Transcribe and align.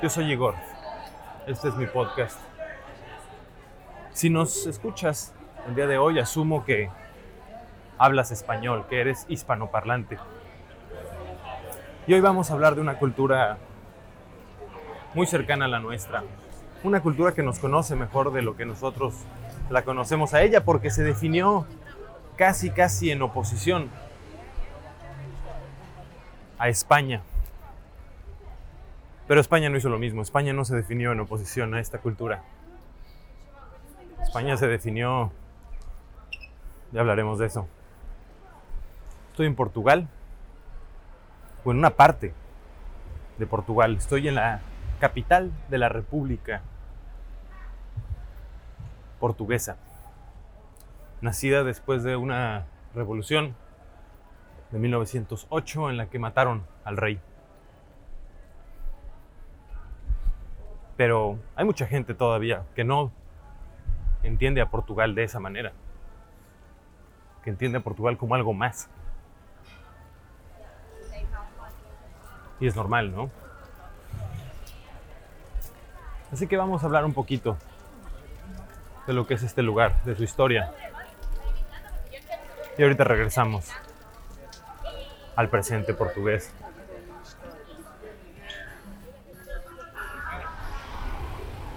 Yo 0.00 0.08
soy 0.08 0.30
Igor. 0.30 0.54
Este 1.48 1.68
es 1.68 1.74
mi 1.74 1.86
podcast. 1.86 2.38
Si 4.12 4.30
nos 4.30 4.68
escuchas 4.68 5.34
el 5.66 5.74
día 5.74 5.88
de 5.88 5.98
hoy, 5.98 6.20
asumo 6.20 6.64
que 6.64 6.88
hablas 7.98 8.30
español, 8.30 8.86
que 8.88 9.00
eres 9.00 9.26
hispanoparlante. 9.28 10.18
Y 12.06 12.14
hoy 12.14 12.20
vamos 12.20 12.50
a 12.50 12.54
hablar 12.54 12.76
de 12.76 12.80
una 12.80 13.00
cultura 13.00 13.58
muy 15.14 15.26
cercana 15.26 15.64
a 15.64 15.68
la 15.68 15.80
nuestra. 15.80 16.22
Una 16.84 17.00
cultura 17.00 17.32
que 17.34 17.42
nos 17.42 17.58
conoce 17.58 17.96
mejor 17.96 18.32
de 18.32 18.42
lo 18.42 18.56
que 18.56 18.66
nosotros 18.66 19.14
la 19.68 19.82
conocemos 19.82 20.32
a 20.32 20.42
ella, 20.42 20.64
porque 20.64 20.90
se 20.90 21.02
definió 21.02 21.66
casi, 22.36 22.70
casi 22.70 23.10
en 23.10 23.22
oposición 23.22 23.90
a 26.56 26.68
España. 26.68 27.22
Pero 29.32 29.40
España 29.40 29.70
no 29.70 29.78
hizo 29.78 29.88
lo 29.88 29.98
mismo. 29.98 30.20
España 30.20 30.52
no 30.52 30.62
se 30.66 30.76
definió 30.76 31.10
en 31.10 31.20
oposición 31.20 31.72
a 31.72 31.80
esta 31.80 31.96
cultura. 31.96 32.42
España 34.22 34.58
se 34.58 34.66
definió, 34.66 35.32
ya 36.92 37.00
hablaremos 37.00 37.38
de 37.38 37.46
eso. 37.46 37.66
Estoy 39.30 39.46
en 39.46 39.54
Portugal, 39.54 40.06
o 41.64 41.70
en 41.70 41.78
una 41.78 41.96
parte 41.96 42.34
de 43.38 43.46
Portugal. 43.46 43.96
Estoy 43.96 44.28
en 44.28 44.34
la 44.34 44.60
capital 45.00 45.50
de 45.70 45.78
la 45.78 45.88
República 45.88 46.60
Portuguesa, 49.18 49.78
nacida 51.22 51.64
después 51.64 52.02
de 52.02 52.16
una 52.16 52.66
revolución 52.94 53.56
de 54.72 54.78
1908 54.78 55.88
en 55.88 55.96
la 55.96 56.10
que 56.10 56.18
mataron 56.18 56.66
al 56.84 56.98
rey. 56.98 57.18
Pero 61.02 61.36
hay 61.56 61.64
mucha 61.64 61.84
gente 61.88 62.14
todavía 62.14 62.62
que 62.76 62.84
no 62.84 63.10
entiende 64.22 64.60
a 64.60 64.70
Portugal 64.70 65.16
de 65.16 65.24
esa 65.24 65.40
manera, 65.40 65.72
que 67.42 67.50
entiende 67.50 67.78
a 67.78 67.80
Portugal 67.80 68.16
como 68.16 68.36
algo 68.36 68.52
más. 68.52 68.88
Y 72.60 72.68
es 72.68 72.76
normal, 72.76 73.12
¿no? 73.12 73.32
Así 76.30 76.46
que 76.46 76.56
vamos 76.56 76.84
a 76.84 76.86
hablar 76.86 77.04
un 77.04 77.14
poquito 77.14 77.56
de 79.08 79.12
lo 79.12 79.26
que 79.26 79.34
es 79.34 79.42
este 79.42 79.62
lugar, 79.62 80.04
de 80.04 80.14
su 80.14 80.22
historia. 80.22 80.72
Y 82.78 82.82
ahorita 82.84 83.02
regresamos 83.02 83.72
al 85.34 85.48
presente 85.48 85.94
portugués. 85.94 86.54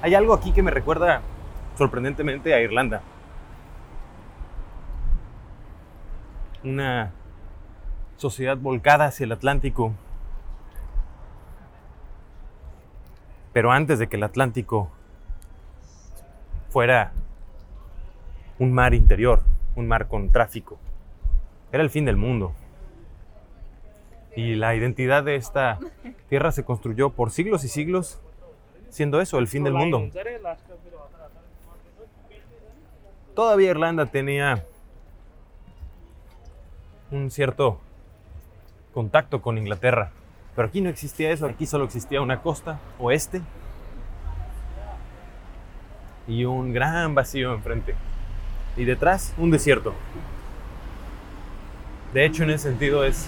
Hay 0.05 0.13
algo 0.13 0.35
aquí 0.35 0.51
que 0.51 0.61
me 0.61 0.69
recuerda 0.69 1.23
sorprendentemente 1.79 2.53
a 2.53 2.61
Irlanda. 2.61 3.01
Una 6.63 7.11
sociedad 8.15 8.55
volcada 8.55 9.05
hacia 9.05 9.23
el 9.23 9.31
Atlántico. 9.31 9.93
Pero 13.51 13.71
antes 13.71 13.97
de 13.97 14.05
que 14.05 14.17
el 14.17 14.21
Atlántico 14.21 14.91
fuera 16.69 17.11
un 18.59 18.73
mar 18.73 18.93
interior, 18.93 19.41
un 19.75 19.87
mar 19.87 20.07
con 20.07 20.29
tráfico, 20.29 20.77
era 21.71 21.81
el 21.81 21.89
fin 21.89 22.05
del 22.05 22.15
mundo. 22.15 22.53
Y 24.35 24.53
la 24.53 24.75
identidad 24.75 25.23
de 25.23 25.35
esta 25.35 25.79
tierra 26.29 26.51
se 26.51 26.63
construyó 26.63 27.09
por 27.09 27.31
siglos 27.31 27.63
y 27.63 27.69
siglos 27.69 28.21
siendo 28.95 29.19
eso, 29.19 29.39
el 29.39 29.47
fin 29.47 29.65
del 29.65 29.73
mundo. 29.73 30.09
Todavía 33.35 33.71
Irlanda 33.71 34.05
tenía 34.05 34.63
un 37.11 37.29
cierto 37.29 37.81
contacto 38.93 39.41
con 39.41 39.57
Inglaterra, 39.57 40.11
pero 40.55 40.69
aquí 40.69 40.79
no 40.79 40.89
existía 40.89 41.31
eso, 41.31 41.45
aquí 41.45 41.65
solo 41.65 41.83
existía 41.83 42.21
una 42.21 42.41
costa 42.41 42.79
oeste 42.97 43.41
y 46.25 46.45
un 46.45 46.71
gran 46.71 47.13
vacío 47.13 47.53
enfrente. 47.53 47.95
Y 48.77 48.85
detrás 48.85 49.33
un 49.37 49.51
desierto. 49.51 49.93
De 52.13 52.25
hecho, 52.25 52.43
en 52.43 52.51
ese 52.51 52.69
sentido 52.69 53.03
es 53.03 53.27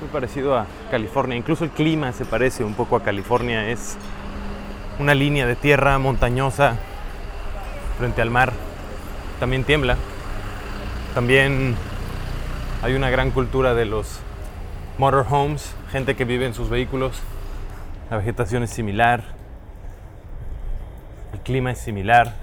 muy 0.00 0.08
parecido 0.10 0.56
a 0.56 0.66
California. 0.88 1.36
Incluso 1.36 1.64
el 1.64 1.70
clima 1.70 2.12
se 2.12 2.24
parece 2.24 2.62
un 2.62 2.74
poco 2.74 2.94
a 2.94 3.02
California. 3.02 3.68
Es 3.68 3.98
una 4.98 5.14
línea 5.14 5.46
de 5.46 5.56
tierra 5.56 5.98
montañosa 5.98 6.76
frente 7.98 8.22
al 8.22 8.30
mar. 8.30 8.52
También 9.38 9.64
tiembla. 9.64 9.96
También 11.14 11.74
hay 12.82 12.94
una 12.94 13.10
gran 13.10 13.30
cultura 13.30 13.74
de 13.74 13.84
los 13.84 14.20
motorhomes, 14.98 15.74
gente 15.90 16.16
que 16.16 16.24
vive 16.24 16.46
en 16.46 16.54
sus 16.54 16.70
vehículos. 16.70 17.22
La 18.10 18.16
vegetación 18.16 18.62
es 18.62 18.70
similar. 18.70 19.24
El 21.32 21.40
clima 21.40 21.72
es 21.72 21.78
similar. 21.78 22.34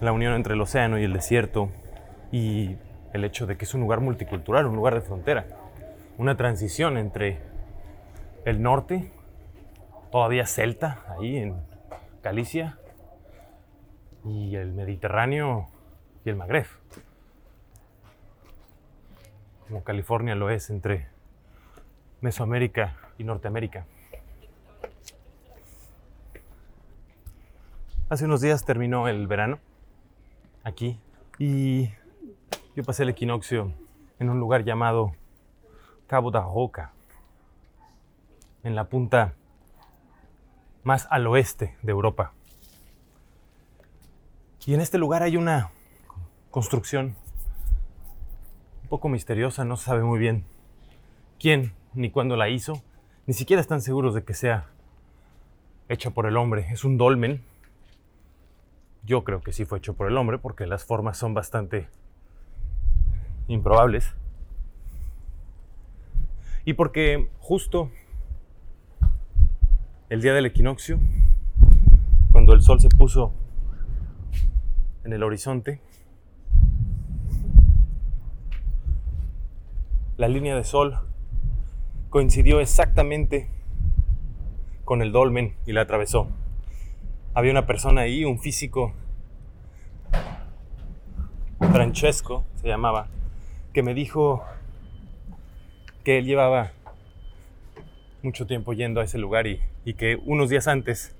La 0.00 0.12
unión 0.12 0.34
entre 0.34 0.54
el 0.54 0.60
océano 0.60 0.98
y 0.98 1.04
el 1.04 1.12
desierto. 1.12 1.68
Y 2.32 2.76
el 3.12 3.24
hecho 3.24 3.46
de 3.46 3.56
que 3.56 3.64
es 3.64 3.74
un 3.74 3.80
lugar 3.80 4.00
multicultural, 4.00 4.66
un 4.66 4.76
lugar 4.76 4.94
de 4.94 5.02
frontera. 5.02 5.46
Una 6.16 6.36
transición 6.36 6.96
entre 6.96 7.38
el 8.44 8.60
norte 8.60 9.12
todavía 10.10 10.46
celta, 10.46 11.04
ahí 11.08 11.36
en 11.36 11.56
Galicia, 12.22 12.78
y 14.24 14.56
el 14.56 14.72
Mediterráneo 14.72 15.68
y 16.24 16.30
el 16.30 16.36
Magreb, 16.36 16.66
como 19.66 19.84
California 19.84 20.34
lo 20.34 20.50
es 20.50 20.70
entre 20.70 21.08
Mesoamérica 22.20 22.96
y 23.18 23.24
Norteamérica. 23.24 23.86
Hace 28.08 28.24
unos 28.24 28.40
días 28.40 28.64
terminó 28.64 29.06
el 29.08 29.26
verano 29.26 29.58
aquí 30.64 30.98
y 31.38 31.90
yo 32.74 32.82
pasé 32.84 33.02
el 33.02 33.10
equinoccio 33.10 33.72
en 34.18 34.30
un 34.30 34.40
lugar 34.40 34.64
llamado 34.64 35.12
Cabo 36.06 36.30
da 36.30 36.40
Roca, 36.40 36.92
en 38.64 38.74
la 38.74 38.84
punta 38.84 39.34
más 40.88 41.06
al 41.10 41.26
oeste 41.26 41.76
de 41.82 41.92
Europa. 41.92 42.32
Y 44.64 44.72
en 44.72 44.80
este 44.80 44.96
lugar 44.96 45.22
hay 45.22 45.36
una 45.36 45.70
construcción 46.50 47.14
un 48.84 48.88
poco 48.88 49.10
misteriosa, 49.10 49.66
no 49.66 49.76
se 49.76 49.84
sabe 49.84 50.02
muy 50.02 50.18
bien 50.18 50.46
quién 51.38 51.74
ni 51.92 52.10
cuándo 52.10 52.36
la 52.36 52.48
hizo, 52.48 52.82
ni 53.26 53.34
siquiera 53.34 53.60
están 53.60 53.82
seguros 53.82 54.14
de 54.14 54.24
que 54.24 54.32
sea 54.32 54.70
hecha 55.90 56.10
por 56.10 56.24
el 56.24 56.38
hombre. 56.38 56.66
Es 56.70 56.84
un 56.84 56.96
dolmen. 56.96 57.44
Yo 59.04 59.24
creo 59.24 59.42
que 59.42 59.52
sí 59.52 59.66
fue 59.66 59.78
hecho 59.78 59.92
por 59.92 60.06
el 60.08 60.16
hombre 60.16 60.38
porque 60.38 60.66
las 60.66 60.86
formas 60.86 61.18
son 61.18 61.34
bastante 61.34 61.86
improbables. 63.46 64.14
Y 66.64 66.72
porque 66.72 67.28
justo 67.40 67.90
el 70.10 70.22
día 70.22 70.32
del 70.32 70.46
equinoccio, 70.46 70.98
cuando 72.32 72.54
el 72.54 72.62
sol 72.62 72.80
se 72.80 72.88
puso 72.88 73.34
en 75.04 75.12
el 75.12 75.22
horizonte, 75.22 75.82
la 80.16 80.28
línea 80.28 80.56
de 80.56 80.64
sol 80.64 80.98
coincidió 82.08 82.60
exactamente 82.60 83.50
con 84.86 85.02
el 85.02 85.12
dolmen 85.12 85.54
y 85.66 85.72
la 85.72 85.82
atravesó. 85.82 86.28
Había 87.34 87.52
una 87.52 87.66
persona 87.66 88.00
ahí, 88.02 88.24
un 88.24 88.38
físico, 88.38 88.94
Francesco 91.70 92.44
se 92.54 92.68
llamaba, 92.68 93.08
que 93.74 93.82
me 93.82 93.92
dijo 93.92 94.42
que 96.02 96.16
él 96.16 96.24
llevaba 96.24 96.72
mucho 98.22 98.46
tiempo 98.46 98.72
yendo 98.72 99.00
a 99.00 99.04
ese 99.04 99.18
lugar 99.18 99.46
y, 99.46 99.60
que 99.94 100.16
unos 100.24 100.50
días 100.50 100.68
antes 100.68 101.14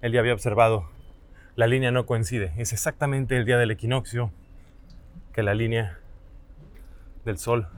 él 0.00 0.12
ya 0.12 0.20
había 0.20 0.34
observado 0.34 0.88
la 1.56 1.66
línea 1.66 1.90
no 1.90 2.06
coincide. 2.06 2.52
Es 2.56 2.72
exactamente 2.72 3.36
el 3.36 3.44
día 3.44 3.58
del 3.58 3.70
equinoccio 3.70 4.30
que 5.32 5.42
la 5.42 5.54
línea 5.54 5.98
del 7.24 7.38
sol 7.38 7.68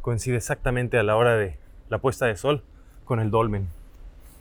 coincide 0.00 0.36
exactamente 0.36 0.98
a 0.98 1.02
la 1.02 1.16
hora 1.16 1.36
de 1.36 1.58
la 1.88 1.98
puesta 1.98 2.26
de 2.26 2.36
sol 2.36 2.64
con 3.04 3.20
el 3.20 3.30
dolmen. 3.30 3.68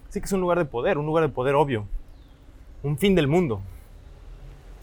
Así 0.09 0.19
que 0.19 0.25
es 0.25 0.31
un 0.31 0.41
lugar 0.41 0.57
de 0.57 0.65
poder, 0.65 0.97
un 0.97 1.05
lugar 1.05 1.23
de 1.23 1.29
poder 1.29 1.55
obvio, 1.55 1.87
un 2.83 2.97
fin 2.97 3.15
del 3.15 3.27
mundo. 3.27 3.61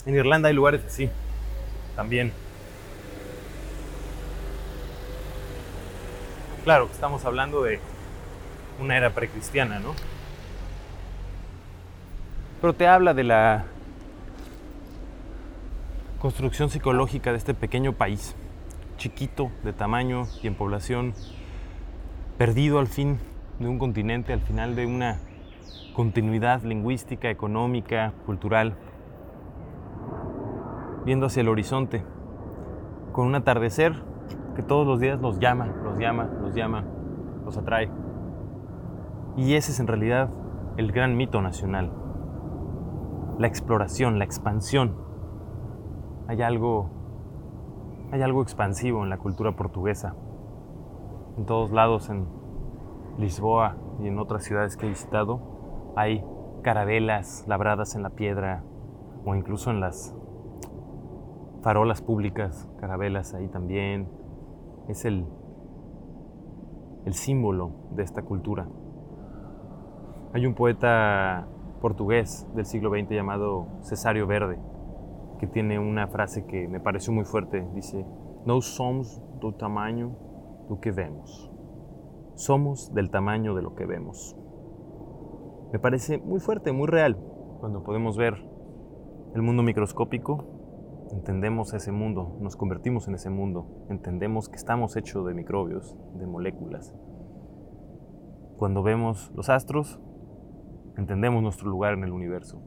En 0.06 0.14
Irlanda 0.14 0.48
hay 0.48 0.54
lugares 0.54 0.84
así, 0.84 1.08
también. 1.96 2.32
Claro, 6.64 6.88
estamos 6.92 7.24
hablando 7.24 7.62
de 7.62 7.80
una 8.80 8.96
era 8.96 9.10
precristiana, 9.10 9.78
¿no? 9.78 9.94
Pero 12.60 12.72
te 12.72 12.86
habla 12.86 13.14
de 13.14 13.24
la 13.24 13.64
construcción 16.18 16.70
psicológica 16.70 17.32
de 17.32 17.36
este 17.36 17.52
pequeño 17.52 17.92
país, 17.92 18.34
chiquito 18.96 19.50
de 19.62 19.72
tamaño 19.72 20.26
y 20.42 20.46
en 20.46 20.54
población, 20.54 21.14
perdido 22.38 22.78
al 22.78 22.86
fin 22.86 23.18
de 23.58 23.68
un 23.68 23.78
continente, 23.78 24.32
al 24.32 24.40
final 24.40 24.74
de 24.74 24.86
una 24.86 25.18
continuidad 25.94 26.62
lingüística, 26.62 27.28
económica, 27.30 28.12
cultural, 28.26 28.74
viendo 31.04 31.26
hacia 31.26 31.42
el 31.42 31.48
horizonte, 31.48 32.02
con 33.12 33.26
un 33.26 33.34
atardecer 33.34 33.92
que 34.56 34.62
todos 34.62 34.86
los 34.86 35.00
días 35.00 35.20
los 35.20 35.38
llama, 35.38 35.66
los 35.84 35.98
llama, 35.98 36.30
los 36.40 36.54
llama, 36.54 36.84
los 37.44 37.56
atrae. 37.56 38.03
Y 39.36 39.54
ese 39.54 39.72
es 39.72 39.80
en 39.80 39.86
realidad 39.86 40.30
el 40.76 40.92
gran 40.92 41.16
mito 41.16 41.42
nacional, 41.42 41.92
la 43.38 43.46
exploración, 43.46 44.18
la 44.18 44.24
expansión 44.24 45.04
hay 46.26 46.40
algo, 46.40 46.88
hay 48.10 48.22
algo 48.22 48.42
expansivo 48.42 49.02
en 49.02 49.10
la 49.10 49.18
cultura 49.18 49.54
portuguesa. 49.56 50.14
En 51.36 51.44
todos 51.46 51.70
lados, 51.70 52.08
en 52.08 52.26
Lisboa 53.18 53.76
y 54.00 54.06
en 54.06 54.18
otras 54.18 54.44
ciudades 54.44 54.76
que 54.76 54.86
he 54.86 54.88
visitado, 54.88 55.92
hay 55.96 56.24
carabelas 56.62 57.44
labradas 57.46 57.94
en 57.94 58.02
la 58.02 58.10
piedra 58.10 58.64
o 59.26 59.34
incluso 59.34 59.70
en 59.70 59.80
las 59.80 60.16
farolas 61.62 62.00
públicas, 62.00 62.68
carabelas 62.80 63.34
ahí 63.34 63.48
también. 63.48 64.08
Es 64.88 65.04
el, 65.04 65.26
el 67.04 67.14
símbolo 67.14 67.72
de 67.90 68.02
esta 68.02 68.22
cultura. 68.22 68.66
Hay 70.34 70.46
un 70.46 70.54
poeta 70.54 71.46
portugués 71.80 72.44
del 72.56 72.66
siglo 72.66 72.90
XX 72.90 73.08
llamado 73.10 73.68
Cesario 73.82 74.26
Verde, 74.26 74.58
que 75.38 75.46
tiene 75.46 75.78
una 75.78 76.08
frase 76.08 76.44
que 76.44 76.66
me 76.66 76.80
pareció 76.80 77.12
muy 77.12 77.24
fuerte. 77.24 77.64
Dice, 77.72 78.04
no 78.44 78.60
somos 78.60 79.22
del 79.40 79.54
tamaño 79.54 80.16
lo 80.68 80.80
que 80.80 80.90
vemos. 80.90 81.52
Somos 82.34 82.92
del 82.92 83.10
tamaño 83.10 83.54
de 83.54 83.62
lo 83.62 83.76
que 83.76 83.86
vemos. 83.86 84.36
Me 85.72 85.78
parece 85.78 86.18
muy 86.18 86.40
fuerte, 86.40 86.72
muy 86.72 86.88
real. 86.88 87.16
Cuando 87.60 87.84
podemos 87.84 88.16
ver 88.16 88.34
el 89.36 89.42
mundo 89.42 89.62
microscópico, 89.62 91.06
entendemos 91.12 91.74
ese 91.74 91.92
mundo, 91.92 92.38
nos 92.40 92.56
convertimos 92.56 93.06
en 93.06 93.14
ese 93.14 93.30
mundo, 93.30 93.86
entendemos 93.88 94.48
que 94.48 94.56
estamos 94.56 94.96
hechos 94.96 95.24
de 95.26 95.32
microbios, 95.32 95.96
de 96.18 96.26
moléculas. 96.26 96.92
Cuando 98.56 98.82
vemos 98.82 99.30
los 99.36 99.48
astros, 99.48 100.00
entendemos 100.96 101.42
nuestro 101.42 101.68
lugar 101.68 101.94
en 101.94 102.04
el 102.04 102.12
universo. 102.12 102.62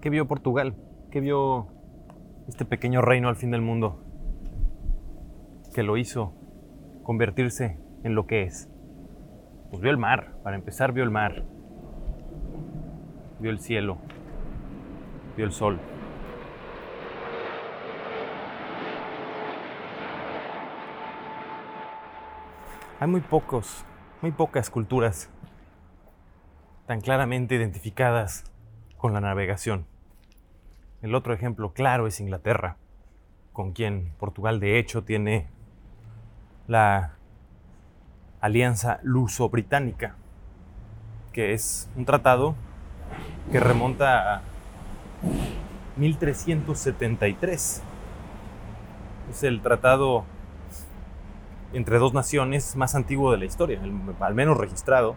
¿Qué 0.00 0.10
vio 0.10 0.26
Portugal? 0.26 0.74
que 1.10 1.20
vio 1.20 1.68
este 2.48 2.64
pequeño 2.64 3.00
reino 3.00 3.28
al 3.28 3.36
fin 3.36 3.50
del 3.50 3.62
mundo, 3.62 4.02
que 5.74 5.82
lo 5.82 5.96
hizo 5.96 6.34
convertirse 7.02 7.78
en 8.02 8.14
lo 8.14 8.26
que 8.26 8.42
es. 8.42 8.70
Pues 9.70 9.80
vio 9.80 9.90
el 9.90 9.98
mar, 9.98 10.34
para 10.42 10.56
empezar 10.56 10.92
vio 10.92 11.04
el 11.04 11.10
mar, 11.10 11.44
vio 13.40 13.50
el 13.50 13.60
cielo, 13.60 13.98
vio 15.36 15.46
el 15.46 15.52
sol. 15.52 15.78
Hay 22.98 23.08
muy 23.08 23.20
pocos, 23.20 23.84
muy 24.22 24.32
pocas 24.32 24.70
culturas 24.70 25.30
tan 26.86 27.00
claramente 27.00 27.56
identificadas 27.56 28.44
con 28.96 29.12
la 29.12 29.20
navegación. 29.20 29.86
El 31.02 31.14
otro 31.14 31.34
ejemplo 31.34 31.72
claro 31.72 32.06
es 32.06 32.20
Inglaterra, 32.20 32.76
con 33.52 33.72
quien 33.72 34.12
Portugal 34.18 34.60
de 34.60 34.78
hecho 34.78 35.02
tiene 35.04 35.48
la 36.66 37.14
Alianza 38.40 39.00
Luso-Británica, 39.02 40.16
que 41.32 41.52
es 41.52 41.90
un 41.96 42.04
tratado 42.04 42.54
que 43.50 43.60
remonta 43.60 44.36
a 44.36 44.42
1373. 45.96 47.82
Es 49.30 49.42
el 49.42 49.60
tratado 49.60 50.24
entre 51.72 51.98
dos 51.98 52.14
naciones 52.14 52.76
más 52.76 52.94
antiguo 52.94 53.32
de 53.32 53.38
la 53.38 53.44
historia, 53.44 53.80
al 54.20 54.34
menos 54.34 54.56
registrado. 54.56 55.16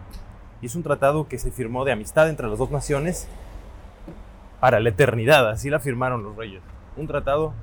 Y 0.60 0.66
es 0.66 0.74
un 0.74 0.82
tratado 0.82 1.26
que 1.28 1.38
se 1.38 1.50
firmó 1.50 1.84
de 1.84 1.92
amistad 1.92 2.28
entre 2.28 2.48
las 2.48 2.58
dos 2.58 2.70
naciones 2.70 3.28
para 4.60 4.78
la 4.78 4.90
eternidad, 4.90 5.48
así 5.48 5.70
la 5.70 5.80
firmaron 5.80 6.22
los 6.22 6.36
reyes. 6.36 6.62
Un 6.96 7.06
tratado 7.06 7.54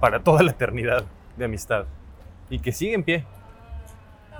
para 0.00 0.22
toda 0.22 0.42
la 0.42 0.52
eternidad 0.52 1.04
de 1.36 1.44
amistad. 1.44 1.86
Y 2.48 2.60
que 2.60 2.72
sigue 2.72 2.94
en 2.94 3.02
pie. 3.02 3.24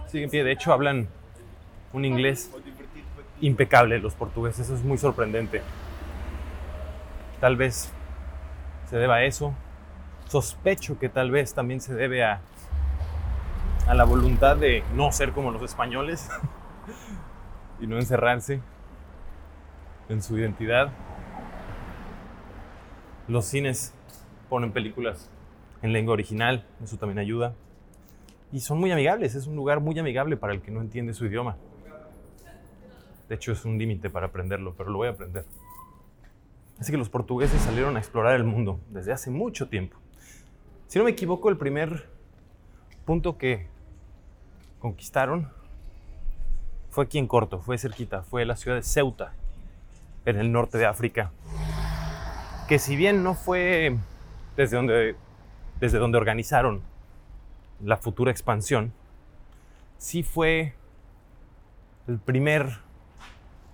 Sigue 0.07 0.25
en 0.25 0.31
pie. 0.31 0.45
De 0.45 0.53
hecho, 0.53 0.73
hablan 0.73 1.09
un 1.93 2.05
inglés 2.05 2.51
impecable 3.41 3.99
los 3.99 4.15
portugueses. 4.15 4.67
Eso 4.67 4.75
es 4.77 4.85
muy 4.85 4.99
sorprendente. 4.99 5.63
Tal 7.41 7.57
vez 7.57 7.91
se 8.89 8.97
deba 8.97 9.17
a 9.17 9.25
eso. 9.25 9.55
Sospecho 10.29 10.99
que 10.99 11.09
tal 11.09 11.31
vez 11.31 11.53
también 11.53 11.81
se 11.81 11.95
debe 11.95 12.25
a, 12.25 12.41
a 13.89 13.95
la 13.95 14.05
voluntad 14.05 14.57
de 14.57 14.85
no 14.95 15.11
ser 15.11 15.33
como 15.33 15.51
los 15.51 15.63
españoles 15.63 16.31
y 17.83 17.87
no 17.87 17.99
encerrarse 17.99 18.63
en 20.09 20.23
su 20.23 20.39
identidad 20.39 20.93
los 23.29 23.45
cines 23.45 23.95
ponen 24.49 24.73
películas 24.73 25.31
en 25.81 25.93
lengua 25.93 26.15
original, 26.15 26.67
eso 26.83 26.97
también 26.97 27.19
ayuda. 27.19 27.55
Y 28.53 28.61
son 28.61 28.79
muy 28.79 28.93
amigables, 28.93 29.35
es 29.35 29.47
un 29.47 29.57
lugar 29.57 29.81
muy 29.81 29.99
amigable 29.99 30.37
para 30.37 30.53
el 30.53 30.61
que 30.61 30.71
no 30.71 30.81
entiende 30.81 31.15
su 31.15 31.27
idioma. 31.27 31.57
De 33.29 33.35
hecho, 33.37 33.53
es 33.53 33.65
un 33.65 33.79
límite 33.79 34.11
para 34.11 34.27
aprenderlo, 34.27 34.75
pero 34.77 34.91
lo 34.91 34.99
voy 34.99 35.09
a 35.09 35.13
aprender. 35.13 35.47
Así 36.79 36.93
que 36.93 36.99
los 36.99 37.09
portugueses 37.09 37.61
salieron 37.63 37.97
a 37.97 38.01
explorar 38.01 38.35
el 38.35 38.45
mundo 38.45 38.81
desde 38.91 39.13
hace 39.13 39.31
mucho 39.31 39.69
tiempo. 39.69 39.97
Si 40.89 40.99
no 40.99 41.05
me 41.05 41.13
equivoco, 41.13 41.49
el 41.49 41.57
primer 41.57 42.09
punto 43.07 43.39
que 43.39 43.67
conquistaron 44.79 45.49
fue 46.93 47.05
aquí 47.05 47.19
en 47.19 47.27
corto, 47.27 47.59
fue 47.59 47.79
cerquita, 47.79 48.23
fue 48.23 48.45
la 48.45 48.55
ciudad 48.55 48.77
de 48.77 48.83
Ceuta, 48.83 49.33
en 50.27 50.37
el 50.39 50.53
norte 50.53 50.77
de 50.77 50.85
África. 50.85 51.33
Que 52.69 52.79
si 52.79 52.97
bien 52.97 53.25
no 53.25 53.35
fue 53.35 53.97
desde 54.59 54.77
donde, 54.77 55.17
desde 55.81 55.99
donde 55.99 56.19
organizaron 56.19 56.83
la 57.83 57.97
futura 57.97 58.31
expansión, 58.31 58.93
sí 59.97 60.23
fue 60.23 60.75
el 62.07 62.19
primer 62.19 62.69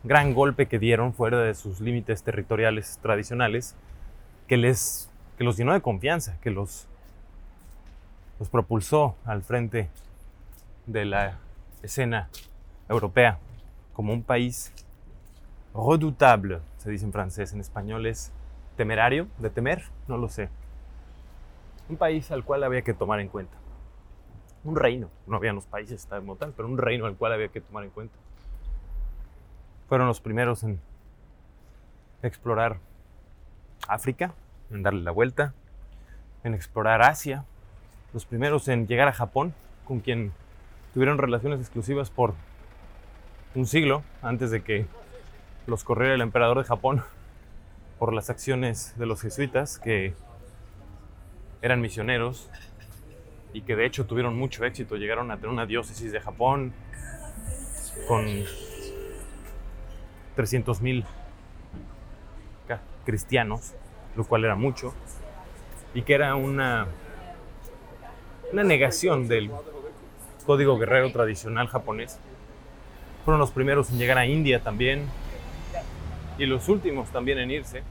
gran 0.05 0.33
golpe 0.33 0.67
que 0.67 0.79
dieron 0.79 1.13
fuera 1.13 1.43
de 1.43 1.55
sus 1.55 1.81
límites 1.81 2.23
territoriales 2.23 3.01
tradicionales, 3.03 3.75
que, 4.47 4.57
les, 4.57 5.11
que 5.37 5.43
los 5.43 5.57
llenó 5.57 5.73
de 5.73 5.81
confianza, 5.81 6.39
que 6.41 6.53
los, 6.53 6.87
los 8.39 8.49
propulsó 8.49 9.17
al 9.25 9.43
frente 9.43 9.91
de 10.87 11.05
la 11.05 11.39
escena 11.83 12.29
europea 12.89 13.39
como 13.93 14.13
un 14.13 14.23
país 14.23 14.73
redoutable, 15.75 16.61
se 16.79 16.91
dice 16.91 17.05
en 17.05 17.13
francés, 17.13 17.53
en 17.53 17.61
español 17.61 18.07
es 18.07 18.33
temerario, 18.77 19.29
de 19.39 19.51
temer, 19.51 19.83
no 20.07 20.17
lo 20.17 20.29
sé. 20.29 20.49
Un 21.89 21.97
país 21.97 22.31
al 22.31 22.45
cual 22.45 22.63
había 22.65 22.83
que 22.83 22.95
tomar 22.95 23.21
en 23.21 23.29
cuenta. 23.29 23.57
Un 24.65 24.77
reino, 24.77 25.09
no 25.27 25.37
había 25.37 25.53
los 25.53 25.67
países 25.67 26.07
como 26.07 26.37
tal, 26.37 26.53
pero 26.57 26.69
un 26.69 26.79
reino 26.79 27.07
al 27.07 27.17
cual 27.17 27.33
había 27.33 27.49
que 27.49 27.61
tomar 27.61 27.85
en 27.85 27.91
cuenta. 27.91 28.15
Fueron 29.89 30.07
los 30.07 30.21
primeros 30.21 30.63
en 30.63 30.81
explorar 32.23 32.79
África, 33.89 34.35
en 34.71 34.83
darle 34.83 35.03
la 35.03 35.11
vuelta, 35.11 35.55
en 36.45 36.55
explorar 36.55 37.03
Asia, 37.03 37.45
los 38.13 38.27
primeros 38.27 38.69
en 38.69 38.87
llegar 38.87 39.09
a 39.09 39.13
Japón, 39.13 39.55
con 39.87 40.01
quien 40.01 40.33
tuvieron 40.95 41.19
relaciones 41.19 41.61
exclusivas 41.61 42.11
por 42.11 42.35
un 43.55 43.67
siglo 43.67 44.03
antes 44.23 44.51
de 44.51 44.63
que 44.63 44.87
los 45.67 45.85
corriera 45.85 46.15
el 46.15 46.21
emperador 46.21 46.59
de 46.59 46.65
Japón 46.65 47.03
por 47.99 48.13
las 48.13 48.31
acciones 48.31 48.95
de 48.99 49.07
los 49.07 49.21
jesuitas 49.21 49.79
que 49.79 50.15
eran 51.63 51.81
misioneros 51.81 52.49
y 53.53 53.63
que 53.63 53.77
de 53.77 53.87
hecho 53.87 54.07
tuvieron 54.07 54.37
mucho 54.37 54.65
éxito. 54.65 54.97
Llegaron 54.97 55.31
a 55.31 55.37
tener 55.37 55.51
una 55.51 55.67
diócesis 55.67 56.13
de 56.13 56.21
Japón 56.21 56.73
con 58.07 58.27
300.000 60.37 61.05
cristianos, 63.05 63.75
lo 64.17 64.25
cual 64.25 64.45
era 64.45 64.55
mucho, 64.55 64.93
y 65.95 66.03
que 66.03 66.13
era 66.13 66.35
una, 66.35 66.87
una 68.53 68.65
negación 68.65 69.29
del 69.29 69.51
código 70.45 70.77
guerrero 70.77 71.11
tradicional 71.11 71.69
japonés. 71.69 72.21
Fueron 73.29 73.41
los 73.41 73.51
primeros 73.51 73.91
en 73.91 73.99
llegar 73.99 74.17
a 74.17 74.25
India 74.25 74.63
también 74.63 75.05
y 76.39 76.47
los 76.47 76.67
últimos 76.71 77.11
también 77.11 77.37
en 77.39 77.51
irse, 77.51 77.83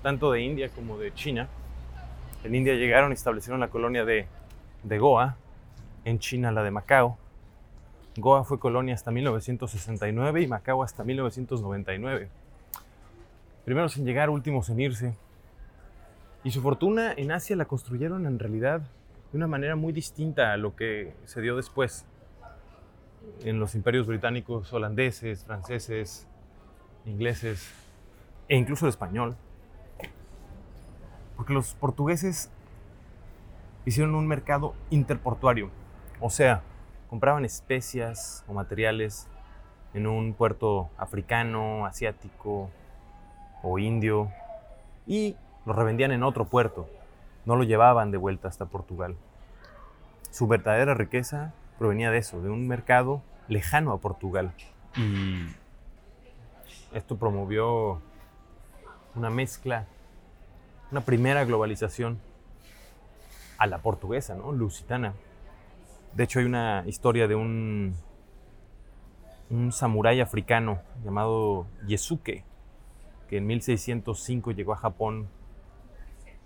tanto 0.00 0.30
de 0.30 0.42
India 0.42 0.68
como 0.68 0.96
de 0.96 1.12
China. 1.12 1.48
En 2.44 2.54
India 2.54 2.74
llegaron 2.74 3.10
y 3.10 3.14
establecieron 3.14 3.58
la 3.58 3.66
colonia 3.66 4.04
de, 4.04 4.28
Goa, 4.84 5.34
en 6.04 6.20
China 6.20 6.52
la 6.52 6.62
de 6.62 6.70
Macao. 6.70 7.18
Goa 8.16 8.44
fue 8.44 8.60
colonia 8.60 8.94
hasta 8.94 9.10
1969 9.10 10.42
y 10.42 10.46
Macao 10.46 10.84
hasta 10.84 11.02
1999. 11.02 12.28
Primeros 13.64 13.96
en 13.96 14.04
llegar, 14.04 14.30
últimos 14.30 14.70
en 14.70 14.78
irse. 14.78 15.16
Y 16.44 16.52
su 16.52 16.62
fortuna 16.62 17.12
en 17.16 17.32
Asia 17.32 17.56
la 17.56 17.64
construyeron 17.64 18.24
en 18.24 18.38
realidad 18.38 18.82
de 19.32 19.36
una 19.36 19.48
manera 19.48 19.74
muy 19.74 19.92
distinta 19.92 20.52
a 20.52 20.56
lo 20.56 20.76
que 20.76 21.12
se 21.24 21.40
dio 21.40 21.56
después 21.56 22.06
en 23.42 23.60
los 23.60 23.74
imperios 23.74 24.06
británicos 24.06 24.72
holandeses, 24.72 25.44
franceses, 25.44 26.26
ingleses 27.04 27.72
e 28.48 28.56
incluso 28.56 28.86
el 28.86 28.90
español. 28.90 29.36
Porque 31.36 31.52
los 31.52 31.74
portugueses 31.74 32.50
hicieron 33.84 34.14
un 34.14 34.26
mercado 34.26 34.74
interportuario, 34.90 35.70
o 36.20 36.30
sea, 36.30 36.62
compraban 37.10 37.44
especias 37.44 38.44
o 38.48 38.54
materiales 38.54 39.28
en 39.92 40.06
un 40.06 40.32
puerto 40.34 40.90
africano, 40.96 41.86
asiático 41.86 42.70
o 43.62 43.78
indio 43.78 44.30
y 45.06 45.36
los 45.66 45.76
revendían 45.76 46.12
en 46.12 46.22
otro 46.22 46.46
puerto, 46.46 46.88
no 47.44 47.56
lo 47.56 47.64
llevaban 47.64 48.10
de 48.10 48.18
vuelta 48.18 48.48
hasta 48.48 48.66
Portugal. 48.66 49.16
Su 50.30 50.46
verdadera 50.46 50.94
riqueza 50.94 51.52
provenía 51.78 52.10
de 52.10 52.18
eso, 52.18 52.40
de 52.40 52.50
un 52.50 52.66
mercado 52.68 53.22
lejano 53.48 53.92
a 53.92 53.98
Portugal. 53.98 54.52
Y 54.96 55.46
esto 56.92 57.16
promovió 57.16 58.00
una 59.14 59.30
mezcla, 59.30 59.86
una 60.90 61.00
primera 61.00 61.44
globalización 61.44 62.18
a 63.58 63.66
la 63.66 63.78
portuguesa, 63.78 64.34
¿no? 64.34 64.52
Lusitana. 64.52 65.14
De 66.14 66.24
hecho, 66.24 66.38
hay 66.38 66.44
una 66.44 66.84
historia 66.86 67.26
de 67.26 67.34
un, 67.34 67.94
un 69.50 69.72
samurái 69.72 70.20
africano 70.20 70.80
llamado 71.04 71.66
Yesuke, 71.86 72.44
que 73.28 73.36
en 73.38 73.46
1605 73.46 74.52
llegó 74.52 74.72
a 74.72 74.76
Japón 74.76 75.28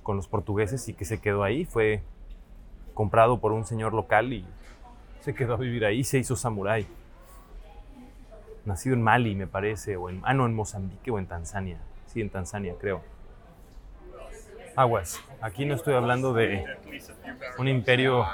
con 0.02 0.16
los 0.16 0.28
portugueses 0.28 0.88
y 0.88 0.94
que 0.94 1.04
se 1.04 1.20
quedó 1.20 1.42
ahí. 1.42 1.64
Fue 1.66 2.02
comprado 2.94 3.40
por 3.40 3.52
un 3.52 3.64
señor 3.64 3.92
local 3.92 4.32
y 4.32 4.46
se 5.20 5.34
quedó 5.34 5.54
a 5.54 5.56
vivir 5.56 5.84
ahí, 5.84 6.04
se 6.04 6.18
hizo 6.18 6.36
samurái. 6.36 6.86
Nacido 8.64 8.94
en 8.94 9.02
Mali, 9.02 9.34
me 9.34 9.46
parece, 9.46 9.96
o 9.96 10.10
en, 10.10 10.20
ah, 10.24 10.34
no, 10.34 10.46
en 10.46 10.54
Mozambique 10.54 11.10
o 11.10 11.18
en 11.18 11.26
Tanzania. 11.26 11.78
Sí, 12.06 12.20
en 12.20 12.30
Tanzania, 12.30 12.74
creo. 12.80 13.02
Aguas, 14.76 15.20
aquí 15.40 15.64
no 15.64 15.74
estoy 15.74 15.94
hablando 15.94 16.32
de 16.32 16.64
un 17.58 17.66
imperio 17.66 18.24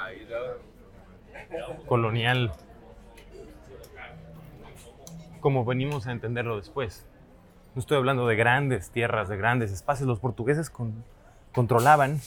colonial 1.87 2.53
como 5.41 5.64
venimos 5.64 6.07
a 6.07 6.12
entenderlo 6.12 6.57
después. 6.57 7.07
No 7.75 7.81
estoy 7.81 7.97
hablando 7.97 8.26
de 8.26 8.37
grandes 8.37 8.91
tierras, 8.91 9.29
de 9.29 9.37
grandes 9.37 9.73
espacios. 9.73 10.09
Los 10.09 10.19
portugueses 10.19 10.71
con, 10.71 11.05
controlaban 11.53 12.21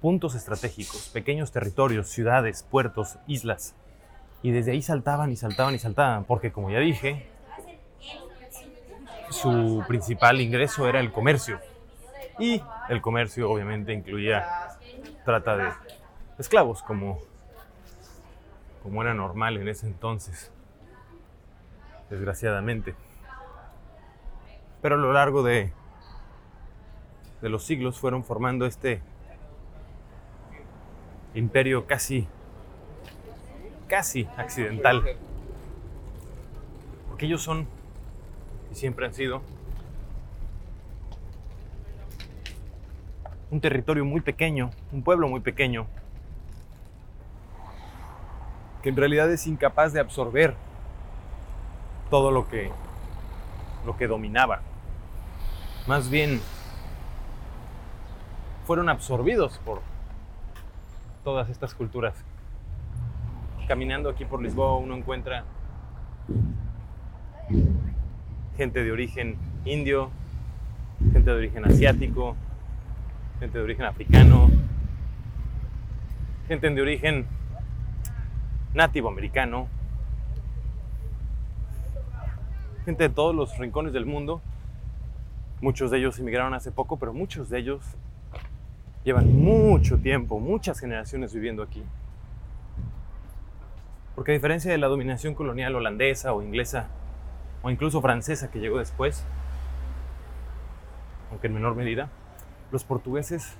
puntos 0.00 0.34
estratégicos, 0.34 1.08
pequeños 1.10 1.52
territorios, 1.52 2.08
ciudades, 2.08 2.62
puertos, 2.62 3.18
islas. 3.26 3.74
Y 4.42 4.50
desde 4.50 4.72
ahí 4.72 4.82
saltaban 4.82 5.30
y 5.30 5.36
saltaban 5.36 5.74
y 5.74 5.78
saltaban, 5.78 6.24
porque 6.24 6.50
como 6.50 6.70
ya 6.70 6.78
dije, 6.80 7.28
su 9.30 9.84
principal 9.86 10.40
ingreso 10.40 10.88
era 10.88 11.00
el 11.00 11.12
comercio. 11.12 11.60
Y 12.38 12.62
el 12.88 13.00
comercio 13.00 13.50
obviamente 13.50 13.92
incluía 13.92 14.68
trata 15.24 15.56
de 15.56 15.70
esclavos, 16.38 16.82
como, 16.82 17.20
como 18.82 19.02
era 19.02 19.14
normal 19.14 19.58
en 19.58 19.68
ese 19.68 19.86
entonces, 19.86 20.50
desgraciadamente. 22.10 22.94
Pero 24.80 24.96
a 24.96 24.98
lo 24.98 25.12
largo 25.12 25.42
de 25.42 25.72
de 27.42 27.48
los 27.48 27.64
siglos 27.64 27.98
fueron 27.98 28.22
formando 28.22 28.64
este 28.66 29.02
imperio 31.34 31.86
casi, 31.86 32.28
casi 33.92 34.26
accidental. 34.38 35.04
Porque 37.08 37.26
ellos 37.26 37.42
son, 37.42 37.66
y 38.70 38.74
siempre 38.74 39.04
han 39.04 39.12
sido, 39.12 39.42
un 43.50 43.60
territorio 43.60 44.06
muy 44.06 44.22
pequeño, 44.22 44.70
un 44.92 45.02
pueblo 45.02 45.28
muy 45.28 45.40
pequeño, 45.40 45.86
que 48.82 48.88
en 48.88 48.96
realidad 48.96 49.30
es 49.30 49.46
incapaz 49.46 49.92
de 49.92 50.00
absorber 50.00 50.54
todo 52.08 52.30
lo 52.30 52.48
que, 52.48 52.70
lo 53.84 53.98
que 53.98 54.06
dominaba. 54.06 54.62
Más 55.86 56.08
bien 56.08 56.40
fueron 58.64 58.88
absorbidos 58.88 59.58
por 59.58 59.82
todas 61.24 61.50
estas 61.50 61.74
culturas. 61.74 62.14
Caminando 63.72 64.10
aquí 64.10 64.26
por 64.26 64.42
Lisboa 64.42 64.76
uno 64.76 64.94
encuentra 64.94 65.44
gente 68.58 68.84
de 68.84 68.92
origen 68.92 69.38
indio, 69.64 70.10
gente 71.10 71.30
de 71.30 71.36
origen 71.38 71.64
asiático, 71.64 72.36
gente 73.40 73.56
de 73.56 73.64
origen 73.64 73.86
africano, 73.86 74.50
gente 76.48 76.68
de 76.68 76.82
origen 76.82 77.24
nativo 78.74 79.08
americano, 79.08 79.68
gente 82.84 83.04
de 83.04 83.08
todos 83.08 83.34
los 83.34 83.56
rincones 83.56 83.94
del 83.94 84.04
mundo. 84.04 84.42
Muchos 85.62 85.90
de 85.90 85.96
ellos 85.96 86.18
emigraron 86.18 86.52
hace 86.52 86.72
poco, 86.72 86.98
pero 86.98 87.14
muchos 87.14 87.48
de 87.48 87.60
ellos 87.60 87.82
llevan 89.02 89.34
mucho 89.34 89.96
tiempo, 89.96 90.38
muchas 90.40 90.78
generaciones 90.78 91.32
viviendo 91.32 91.62
aquí. 91.62 91.82
Porque 94.22 94.30
a 94.30 94.34
diferencia 94.34 94.70
de 94.70 94.78
la 94.78 94.86
dominación 94.86 95.34
colonial 95.34 95.74
holandesa 95.74 96.32
o 96.32 96.42
inglesa, 96.42 96.86
o 97.60 97.70
incluso 97.70 98.00
francesa 98.00 98.52
que 98.52 98.60
llegó 98.60 98.78
después, 98.78 99.26
aunque 101.32 101.48
en 101.48 101.54
menor 101.54 101.74
medida, 101.74 102.08
los 102.70 102.84
portugueses 102.84 103.56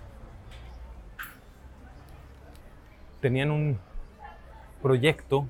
tenían 3.20 3.50
un 3.50 3.80
proyecto 4.80 5.48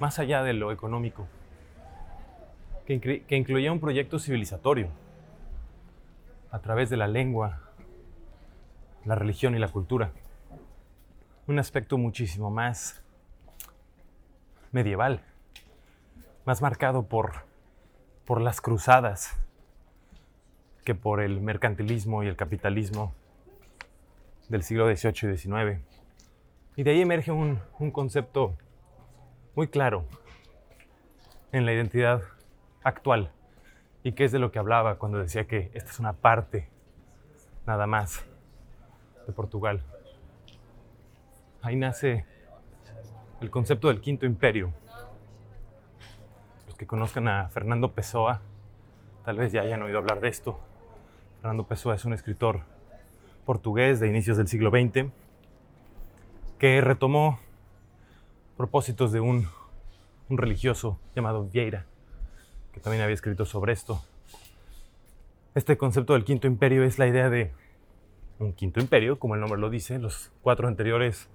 más 0.00 0.18
allá 0.18 0.42
de 0.42 0.54
lo 0.54 0.72
económico, 0.72 1.28
que, 2.86 3.26
incluía 3.28 3.72
un 3.72 3.80
proyecto 3.80 4.18
civilizatorio 4.18 4.88
a 6.50 6.60
través 6.60 6.88
de 6.88 6.96
la 6.96 7.08
lengua, 7.08 7.60
la 9.04 9.16
religión 9.16 9.54
y 9.54 9.58
la 9.58 9.68
cultura. 9.68 10.12
Un 11.46 11.58
aspecto 11.58 11.98
muchísimo 11.98 12.50
más 12.50 13.02
medieval, 14.76 15.22
más 16.44 16.60
marcado 16.60 17.08
por, 17.08 17.44
por 18.26 18.42
las 18.42 18.60
cruzadas 18.60 19.34
que 20.84 20.94
por 20.94 21.22
el 21.22 21.40
mercantilismo 21.40 22.22
y 22.22 22.26
el 22.26 22.36
capitalismo 22.36 23.14
del 24.50 24.62
siglo 24.62 24.84
XVIII 24.94 25.32
y 25.32 25.36
XIX. 25.38 25.80
Y 26.76 26.82
de 26.82 26.90
ahí 26.90 27.00
emerge 27.00 27.32
un, 27.32 27.58
un 27.78 27.90
concepto 27.90 28.54
muy 29.54 29.66
claro 29.66 30.04
en 31.52 31.64
la 31.64 31.72
identidad 31.72 32.20
actual 32.84 33.32
y 34.02 34.12
que 34.12 34.24
es 34.24 34.32
de 34.32 34.38
lo 34.38 34.52
que 34.52 34.58
hablaba 34.58 34.98
cuando 34.98 35.16
decía 35.18 35.46
que 35.46 35.70
esta 35.72 35.90
es 35.90 35.98
una 35.98 36.12
parte 36.12 36.68
nada 37.66 37.86
más 37.86 38.26
de 39.26 39.32
Portugal. 39.32 39.82
Ahí 41.62 41.76
nace 41.76 42.26
el 43.40 43.50
concepto 43.50 43.88
del 43.88 44.00
quinto 44.00 44.26
imperio. 44.26 44.72
Los 46.66 46.76
que 46.76 46.86
conozcan 46.86 47.28
a 47.28 47.48
Fernando 47.48 47.92
Pessoa, 47.92 48.40
tal 49.24 49.36
vez 49.36 49.52
ya 49.52 49.62
hayan 49.62 49.82
oído 49.82 49.98
hablar 49.98 50.20
de 50.20 50.28
esto. 50.28 50.58
Fernando 51.40 51.66
Pessoa 51.66 51.94
es 51.94 52.04
un 52.04 52.12
escritor 52.12 52.60
portugués 53.44 54.00
de 54.00 54.08
inicios 54.08 54.36
del 54.36 54.48
siglo 54.48 54.70
XX 54.70 55.10
que 56.58 56.80
retomó 56.80 57.38
propósitos 58.56 59.12
de 59.12 59.20
un, 59.20 59.48
un 60.28 60.38
religioso 60.38 60.98
llamado 61.14 61.44
Vieira, 61.44 61.84
que 62.72 62.80
también 62.80 63.02
había 63.02 63.14
escrito 63.14 63.44
sobre 63.44 63.72
esto. 63.72 64.02
Este 65.54 65.76
concepto 65.76 66.14
del 66.14 66.24
quinto 66.24 66.46
imperio 66.46 66.82
es 66.84 66.98
la 66.98 67.06
idea 67.06 67.28
de 67.28 67.52
un 68.38 68.52
quinto 68.52 68.80
imperio, 68.80 69.18
como 69.18 69.34
el 69.34 69.40
nombre 69.40 69.60
lo 69.60 69.70
dice. 69.70 69.98
Los 69.98 70.32
cuatro 70.42 70.68
anteriores 70.68 71.28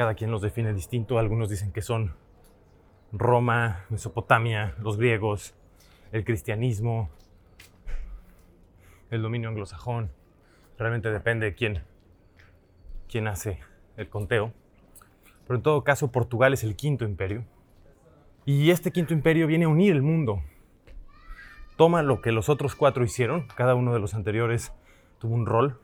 Cada 0.00 0.14
quien 0.14 0.30
los 0.30 0.40
define 0.40 0.72
distinto. 0.72 1.18
Algunos 1.18 1.50
dicen 1.50 1.72
que 1.72 1.82
son 1.82 2.14
Roma, 3.12 3.84
Mesopotamia, 3.90 4.74
los 4.80 4.96
griegos, 4.96 5.54
el 6.10 6.24
cristianismo, 6.24 7.10
el 9.10 9.20
dominio 9.20 9.50
anglosajón. 9.50 10.10
Realmente 10.78 11.10
depende 11.10 11.44
de 11.44 11.54
quién, 11.54 11.84
quién 13.10 13.28
hace 13.28 13.58
el 13.98 14.08
conteo. 14.08 14.54
Pero 15.46 15.56
en 15.56 15.62
todo 15.62 15.84
caso, 15.84 16.10
Portugal 16.10 16.54
es 16.54 16.64
el 16.64 16.76
quinto 16.76 17.04
imperio. 17.04 17.44
Y 18.46 18.70
este 18.70 18.92
quinto 18.92 19.12
imperio 19.12 19.46
viene 19.46 19.66
a 19.66 19.68
unir 19.68 19.92
el 19.92 20.00
mundo. 20.00 20.42
Toma 21.76 22.00
lo 22.00 22.22
que 22.22 22.32
los 22.32 22.48
otros 22.48 22.74
cuatro 22.74 23.04
hicieron. 23.04 23.48
Cada 23.54 23.74
uno 23.74 23.92
de 23.92 24.00
los 24.00 24.14
anteriores 24.14 24.72
tuvo 25.18 25.34
un 25.34 25.44
rol. 25.44 25.78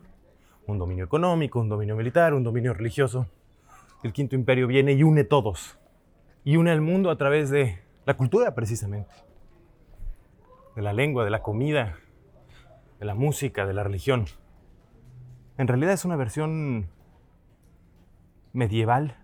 Un 0.67 0.79
dominio 0.79 1.05
económico, 1.05 1.61
un 1.61 1.69
dominio 1.69 1.97
militar, 1.97 2.33
un 2.33 2.45
dominio 2.45 2.73
religioso. 2.73 3.27
El 4.03 4.13
quinto 4.13 4.35
imperio 4.35 4.67
viene 4.67 4.93
y 4.93 5.03
une 5.03 5.25
todos. 5.25 5.79
Y 6.45 6.57
une 6.57 6.71
al 6.71 6.81
mundo 6.81 7.11
a 7.11 7.17
través 7.17 7.51
de 7.51 7.81
la 8.05 8.17
cultura, 8.17 8.55
precisamente. 8.55 9.15
De 10.75 10.83
la 10.83 10.93
lengua, 10.93 11.25
de 11.25 11.31
la 11.31 11.43
comida, 11.43 11.97
de 12.99 13.05
la 13.05 13.15
música, 13.15 13.67
de 13.67 13.75
la 13.75 13.83
religión. 13.83 14.27
En 15.59 15.69
realidad 15.69 15.93
es 15.93 16.05
una 16.05 16.17
versión 16.17 16.89
medieval 18.53 19.17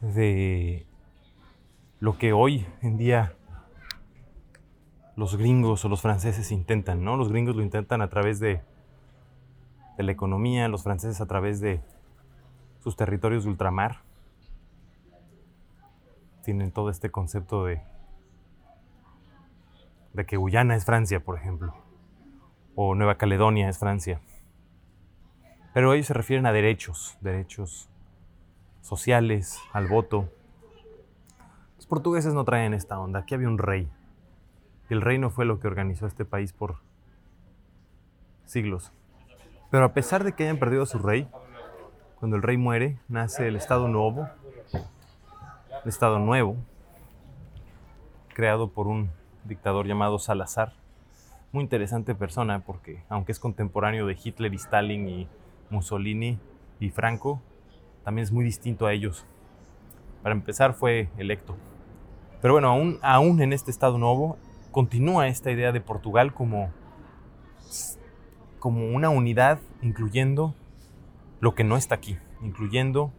de 0.00 0.86
lo 2.00 2.18
que 2.18 2.32
hoy 2.32 2.66
en 2.82 2.96
día 2.96 3.34
los 5.16 5.36
gringos 5.36 5.84
o 5.84 5.88
los 5.88 6.02
franceses 6.02 6.50
intentan, 6.52 7.04
¿no? 7.04 7.16
Los 7.16 7.30
gringos 7.30 7.56
lo 7.56 7.62
intentan 7.62 8.02
a 8.02 8.08
través 8.08 8.40
de, 8.40 8.62
de 9.96 10.02
la 10.02 10.12
economía, 10.12 10.68
los 10.68 10.82
franceses 10.82 11.20
a 11.20 11.26
través 11.26 11.60
de 11.60 11.80
sus 12.84 12.96
territorios 12.96 13.44
de 13.44 13.50
ultramar. 13.50 14.02
Tienen 16.42 16.70
todo 16.70 16.90
este 16.90 17.10
concepto 17.10 17.64
de, 17.64 17.80
de 20.12 20.26
que 20.26 20.36
Guyana 20.36 20.76
es 20.76 20.84
Francia, 20.84 21.24
por 21.24 21.38
ejemplo, 21.38 21.74
o 22.74 22.94
Nueva 22.94 23.14
Caledonia 23.14 23.70
es 23.70 23.78
Francia. 23.78 24.20
Pero 25.72 25.94
ellos 25.94 26.08
se 26.08 26.12
refieren 26.12 26.44
a 26.44 26.52
derechos, 26.52 27.16
derechos 27.22 27.88
sociales, 28.82 29.58
al 29.72 29.88
voto. 29.88 30.28
Los 31.76 31.86
portugueses 31.86 32.34
no 32.34 32.44
traen 32.44 32.74
esta 32.74 33.00
onda. 33.00 33.20
Aquí 33.20 33.34
había 33.34 33.48
un 33.48 33.56
rey. 33.56 33.90
Y 34.90 34.92
el 34.92 35.00
reino 35.00 35.30
fue 35.30 35.46
lo 35.46 35.58
que 35.58 35.68
organizó 35.68 36.06
este 36.06 36.26
país 36.26 36.52
por 36.52 36.76
siglos. 38.44 38.92
Pero 39.70 39.86
a 39.86 39.94
pesar 39.94 40.22
de 40.22 40.32
que 40.32 40.42
hayan 40.42 40.58
perdido 40.58 40.82
a 40.82 40.86
su 40.86 40.98
rey, 40.98 41.26
cuando 42.18 42.36
el 42.36 42.42
rey 42.42 42.56
muere, 42.56 42.98
nace 43.08 43.48
el 43.48 43.56
Estado 43.56 43.88
Nuevo, 43.88 44.28
el 44.72 45.88
Estado 45.88 46.18
Nuevo, 46.18 46.56
creado 48.32 48.68
por 48.68 48.86
un 48.86 49.10
dictador 49.44 49.86
llamado 49.86 50.18
Salazar. 50.18 50.72
Muy 51.52 51.62
interesante 51.62 52.14
persona 52.14 52.60
porque, 52.60 53.04
aunque 53.08 53.32
es 53.32 53.38
contemporáneo 53.38 54.06
de 54.06 54.16
Hitler 54.22 54.52
y 54.52 54.56
Stalin 54.56 55.08
y 55.08 55.28
Mussolini 55.70 56.38
y 56.80 56.90
Franco, 56.90 57.40
también 58.04 58.24
es 58.24 58.32
muy 58.32 58.44
distinto 58.44 58.86
a 58.86 58.92
ellos. 58.92 59.26
Para 60.22 60.34
empezar 60.34 60.74
fue 60.74 61.08
electo. 61.18 61.56
Pero 62.40 62.54
bueno, 62.54 62.68
aún, 62.68 62.98
aún 63.02 63.40
en 63.40 63.52
este 63.52 63.70
Estado 63.70 63.98
nuevo 63.98 64.38
continúa 64.72 65.28
esta 65.28 65.50
idea 65.50 65.72
de 65.72 65.80
Portugal 65.80 66.34
como, 66.34 66.70
como 68.58 68.88
una 68.88 69.08
unidad 69.10 69.60
incluyendo 69.82 70.54
lo 71.44 71.54
que 71.54 71.62
no 71.62 71.76
está 71.76 71.96
aquí, 71.96 72.16
incluyendo 72.40 73.12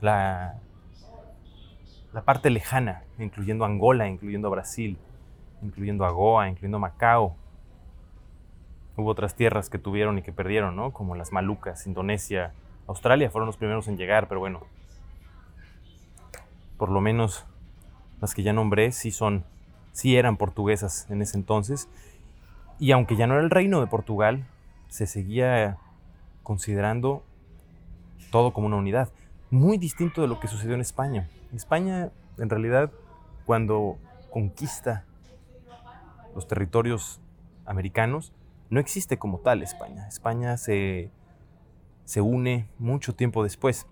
la, 0.00 0.58
la 2.12 2.22
parte 2.22 2.50
lejana, 2.50 3.04
incluyendo 3.20 3.64
Angola, 3.64 4.08
incluyendo 4.08 4.50
Brasil, 4.50 4.98
incluyendo 5.62 6.12
Goa, 6.12 6.48
incluyendo 6.48 6.80
Macao. 6.80 7.36
Hubo 8.96 9.08
otras 9.08 9.36
tierras 9.36 9.70
que 9.70 9.78
tuvieron 9.78 10.18
y 10.18 10.22
que 10.22 10.32
perdieron, 10.32 10.74
¿no? 10.74 10.92
Como 10.92 11.14
las 11.14 11.30
Malucas, 11.30 11.86
Indonesia, 11.86 12.52
Australia 12.88 13.30
fueron 13.30 13.46
los 13.46 13.56
primeros 13.56 13.86
en 13.86 13.96
llegar, 13.96 14.26
pero 14.26 14.40
bueno, 14.40 14.64
por 16.76 16.90
lo 16.90 17.00
menos 17.00 17.46
las 18.20 18.34
que 18.34 18.42
ya 18.42 18.52
nombré 18.52 18.90
sí 18.90 19.12
son, 19.12 19.44
sí 19.92 20.16
eran 20.16 20.36
portuguesas 20.36 21.08
en 21.08 21.22
ese 21.22 21.38
entonces. 21.38 21.88
Y 22.80 22.90
aunque 22.90 23.14
ya 23.14 23.28
no 23.28 23.34
era 23.34 23.44
el 23.44 23.50
reino 23.50 23.78
de 23.78 23.86
Portugal, 23.86 24.44
se 24.88 25.06
seguía 25.06 25.78
considerando 26.46 27.24
todo 28.30 28.52
como 28.52 28.68
una 28.68 28.76
unidad. 28.76 29.12
Muy 29.50 29.78
distinto 29.78 30.22
de 30.22 30.28
lo 30.28 30.38
que 30.38 30.46
sucedió 30.46 30.76
en 30.76 30.80
España. 30.80 31.28
España, 31.52 32.12
en 32.38 32.48
realidad, 32.48 32.92
cuando 33.46 33.98
conquista 34.30 35.04
los 36.36 36.46
territorios 36.46 37.20
americanos, 37.64 38.32
no 38.70 38.78
existe 38.78 39.18
como 39.18 39.40
tal 39.40 39.64
España. 39.64 40.06
España 40.06 40.56
se 40.56 41.10
se 42.04 42.20
une 42.20 42.68
mucho 42.78 43.12
tiempo 43.12 43.42
después. 43.42 43.84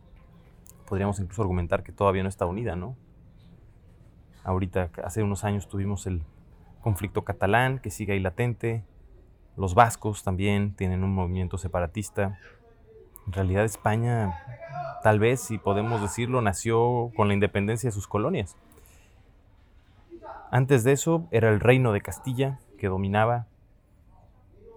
Podríamos 0.87 1.19
incluso 1.19 1.43
argumentar 1.43 1.83
que 1.83 1.91
todavía 1.91 2.23
no 2.23 2.29
está 2.29 2.47
unida, 2.47 2.77
¿no? 2.77 2.95
Ahorita, 4.45 4.91
hace 5.03 5.25
unos 5.25 5.43
años 5.43 5.69
tuvimos 5.69 6.07
el 6.07 6.23
conflicto 6.83 7.25
catalán 7.25 7.81
que 7.81 7.91
sigue 7.91 8.13
ahí 8.13 8.21
latente. 8.21 8.85
Los 9.57 9.75
vascos 9.75 10.25
también 10.25 10.75
tienen 10.75 11.05
un 11.05 11.15
movimiento 11.15 11.59
separatista. 11.59 12.39
En 13.27 13.33
realidad 13.33 13.65
España, 13.65 14.35
tal 15.03 15.19
vez, 15.19 15.41
si 15.41 15.59
podemos 15.59 16.03
decirlo, 16.03 16.43
nació 16.43 17.13
con 17.17 17.29
la 17.29 17.35
independencia 17.35 17.89
de 17.89 17.93
sus 17.93 18.09
colonias. 18.09 18.57
Antes 20.51 20.85
de 20.85 20.93
eso 20.93 21.27
era 21.31 21.51
el 21.51 21.61
reino 21.61 21.93
de 21.93 22.01
Castilla 22.01 22.59
que 22.79 22.89
dominaba 22.89 23.47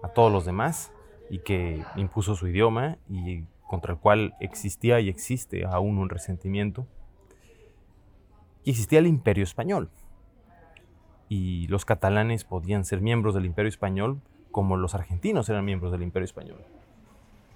a 0.02 0.08
todos 0.08 0.32
los 0.32 0.44
demás 0.44 0.92
y 1.30 1.40
que 1.40 1.84
impuso 1.96 2.34
su 2.34 2.46
idioma 2.48 2.98
y 3.08 3.44
contra 3.66 3.92
el 3.92 3.98
cual 3.98 4.34
existía 4.40 5.00
y 5.00 5.08
existe 5.08 5.66
aún 5.66 5.98
un 5.98 6.08
resentimiento. 6.08 6.86
Y 8.64 8.70
existía 8.70 9.00
el 9.00 9.06
imperio 9.06 9.44
español. 9.44 9.90
Y 11.28 11.66
los 11.66 11.84
catalanes 11.84 12.44
podían 12.44 12.84
ser 12.84 13.00
miembros 13.00 13.34
del 13.34 13.44
imperio 13.44 13.68
español 13.68 14.20
como 14.50 14.76
los 14.76 14.94
argentinos 14.94 15.48
eran 15.48 15.64
miembros 15.64 15.92
del 15.92 16.02
imperio 16.02 16.24
español. 16.24 16.58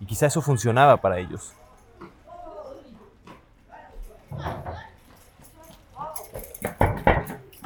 Y 0.01 0.07
quizá 0.07 0.27
eso 0.27 0.43
funcionaba 0.43 0.99
para 0.99 1.19
ellos. 1.19 1.55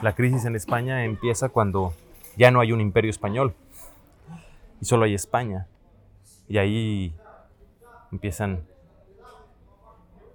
La 0.02 0.14
crisis 0.14 0.44
en 0.44 0.54
España 0.54 1.04
empieza 1.04 1.48
cuando 1.48 1.94
ya 2.36 2.50
no 2.50 2.60
hay 2.60 2.72
un 2.72 2.80
imperio 2.80 3.10
español 3.10 3.54
y 4.80 4.84
solo 4.84 5.04
hay 5.04 5.14
España. 5.14 5.66
Y 6.48 6.58
ahí 6.58 7.14
empiezan 8.12 8.66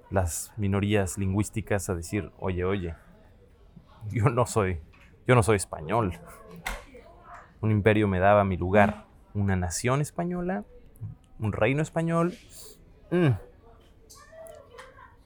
las 0.09 0.51
minorías 0.57 1.17
lingüísticas 1.17 1.89
a 1.89 1.95
decir, 1.95 2.31
oye, 2.39 2.65
oye, 2.65 2.95
yo 4.09 4.25
no 4.25 4.45
soy, 4.45 4.81
yo 5.27 5.35
no 5.35 5.43
soy 5.43 5.57
español. 5.57 6.19
Un 7.61 7.71
imperio 7.71 8.07
me 8.07 8.19
daba 8.19 8.43
mi 8.43 8.57
lugar. 8.57 9.05
Una 9.33 9.55
nación 9.55 10.01
española, 10.01 10.65
un 11.39 11.53
reino 11.53 11.81
español. 11.81 12.33
Mm, 13.11 13.29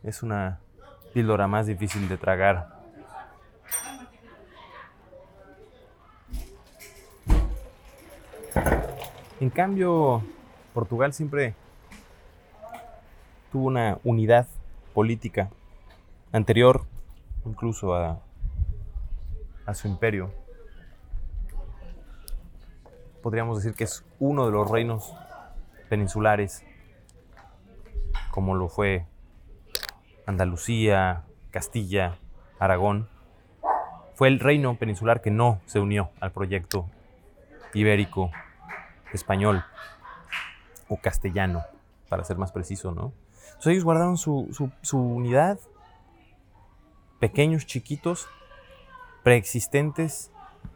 es 0.03 0.21
una 0.21 0.59
píldora 1.13 1.47
más 1.47 1.65
difícil 1.65 2.07
de 2.09 2.17
tragar. 2.17 2.75
En 9.39 9.49
cambio, 9.49 10.21
Portugal 10.73 11.13
siempre 11.13 11.55
tuvo 13.51 13.67
una 13.67 13.97
unidad 14.03 14.47
política 14.93 15.49
anterior 16.31 16.83
incluso 17.45 17.95
a, 17.95 18.19
a 19.65 19.73
su 19.73 19.87
imperio. 19.87 20.44
Podríamos 23.25 23.57
decir 23.57 23.75
que 23.75 23.85
es 23.85 24.05
uno 24.19 24.45
de 24.45 24.51
los 24.51 24.69
reinos 24.69 25.11
peninsulares, 25.89 26.63
como 28.29 28.53
lo 28.53 28.69
fue 28.69 29.07
Andalucía, 30.27 31.23
Castilla, 31.49 32.19
Aragón. 32.59 33.09
Fue 34.13 34.27
el 34.27 34.39
reino 34.39 34.75
peninsular 34.75 35.23
que 35.23 35.31
no 35.31 35.59
se 35.65 35.79
unió 35.79 36.11
al 36.19 36.33
proyecto 36.33 36.87
ibérico 37.73 38.29
español 39.11 39.63
o 40.87 40.97
castellano, 40.97 41.63
para 42.09 42.23
ser 42.25 42.37
más 42.37 42.51
preciso, 42.51 42.91
¿no? 42.91 43.11
Entonces 43.47 43.71
ellos 43.71 43.85
guardaron 43.85 44.17
su, 44.19 44.71
su 44.83 44.99
unidad, 44.99 45.57
pequeños, 47.19 47.65
chiquitos, 47.65 48.27
preexistentes 49.23 50.31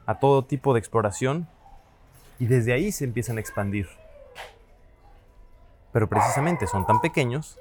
a 0.07 0.17
todo 0.17 0.45
tipo 0.45 0.73
de 0.73 0.79
exploración, 0.79 1.47
y 2.39 2.47
desde 2.47 2.73
ahí 2.73 2.91
se 2.91 3.03
empiezan 3.03 3.37
a 3.37 3.41
expandir. 3.41 3.87
Pero 5.91 6.07
precisamente 6.07 6.67
son 6.67 6.87
tan 6.87 7.01
pequeños 7.01 7.59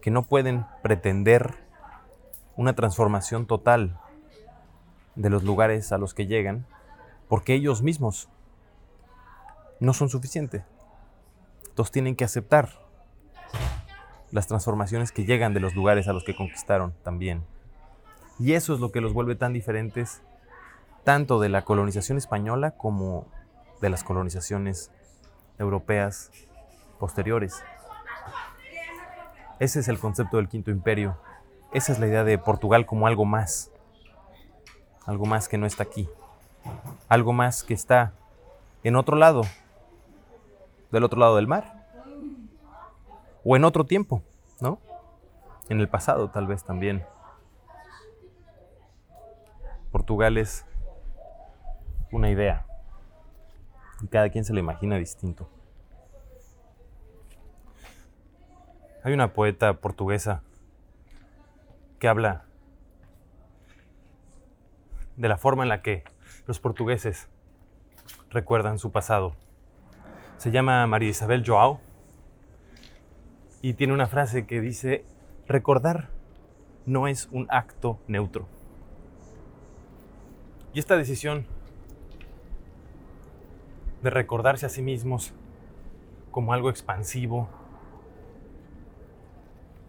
que 0.00 0.10
no 0.10 0.22
pueden 0.22 0.64
pretender 0.82 1.54
una 2.56 2.74
transformación 2.74 3.46
total 3.46 3.98
de 5.14 5.28
los 5.28 5.44
lugares 5.44 5.92
a 5.92 5.98
los 5.98 6.14
que 6.14 6.26
llegan 6.26 6.66
porque 7.28 7.54
ellos 7.54 7.82
mismos 7.82 8.28
no 9.78 9.92
son 9.92 10.08
suficientes. 10.08 10.62
Entonces 11.68 11.92
tienen 11.92 12.16
que 12.16 12.24
aceptar 12.24 12.70
las 14.30 14.46
transformaciones 14.46 15.12
que 15.12 15.24
llegan 15.24 15.54
de 15.54 15.60
los 15.60 15.74
lugares 15.74 16.08
a 16.08 16.12
los 16.12 16.24
que 16.24 16.36
conquistaron 16.36 16.94
también. 17.02 17.44
Y 18.38 18.54
eso 18.54 18.72
es 18.72 18.80
lo 18.80 18.90
que 18.90 19.00
los 19.00 19.12
vuelve 19.12 19.34
tan 19.34 19.52
diferentes 19.52 20.22
tanto 21.04 21.40
de 21.40 21.48
la 21.48 21.62
colonización 21.62 22.18
española 22.18 22.72
como 22.72 23.26
de 23.80 23.90
las 23.90 24.04
colonizaciones 24.04 24.90
europeas 25.58 26.30
posteriores. 26.98 27.62
Ese 29.58 29.80
es 29.80 29.88
el 29.88 29.98
concepto 29.98 30.36
del 30.36 30.48
quinto 30.48 30.70
imperio. 30.70 31.18
Esa 31.72 31.92
es 31.92 31.98
la 31.98 32.06
idea 32.06 32.24
de 32.24 32.38
Portugal 32.38 32.86
como 32.86 33.06
algo 33.06 33.24
más. 33.24 33.70
Algo 35.06 35.26
más 35.26 35.48
que 35.48 35.58
no 35.58 35.66
está 35.66 35.82
aquí. 35.82 36.08
Algo 37.08 37.32
más 37.32 37.62
que 37.62 37.74
está 37.74 38.12
en 38.82 38.96
otro 38.96 39.16
lado. 39.16 39.42
Del 40.90 41.04
otro 41.04 41.18
lado 41.20 41.36
del 41.36 41.46
mar. 41.46 41.86
O 43.44 43.56
en 43.56 43.64
otro 43.64 43.84
tiempo, 43.84 44.22
¿no? 44.60 44.78
En 45.68 45.80
el 45.80 45.88
pasado 45.88 46.30
tal 46.30 46.46
vez 46.46 46.64
también. 46.64 47.04
Portugal 49.92 50.38
es 50.38 50.64
una 52.12 52.30
idea. 52.30 52.66
Y 54.02 54.08
cada 54.08 54.30
quien 54.30 54.44
se 54.44 54.52
la 54.52 54.60
imagina 54.60 54.96
distinto. 54.96 55.48
Hay 59.02 59.12
una 59.12 59.32
poeta 59.32 59.80
portuguesa 59.80 60.42
que 61.98 62.08
habla 62.08 62.44
de 65.16 65.28
la 65.28 65.36
forma 65.36 65.62
en 65.62 65.68
la 65.68 65.82
que 65.82 66.04
los 66.46 66.60
portugueses 66.60 67.28
recuerdan 68.30 68.78
su 68.78 68.90
pasado. 68.92 69.34
Se 70.38 70.50
llama 70.50 70.86
María 70.86 71.10
Isabel 71.10 71.44
Joao 71.46 71.80
y 73.62 73.74
tiene 73.74 73.92
una 73.92 74.06
frase 74.06 74.46
que 74.46 74.60
dice, 74.60 75.04
recordar 75.46 76.08
no 76.86 77.06
es 77.06 77.28
un 77.32 77.46
acto 77.50 78.00
neutro. 78.06 78.48
Y 80.72 80.78
esta 80.78 80.96
decisión 80.96 81.46
de 84.02 84.10
recordarse 84.10 84.66
a 84.66 84.68
sí 84.68 84.82
mismos 84.82 85.34
como 86.30 86.52
algo 86.52 86.70
expansivo, 86.70 87.48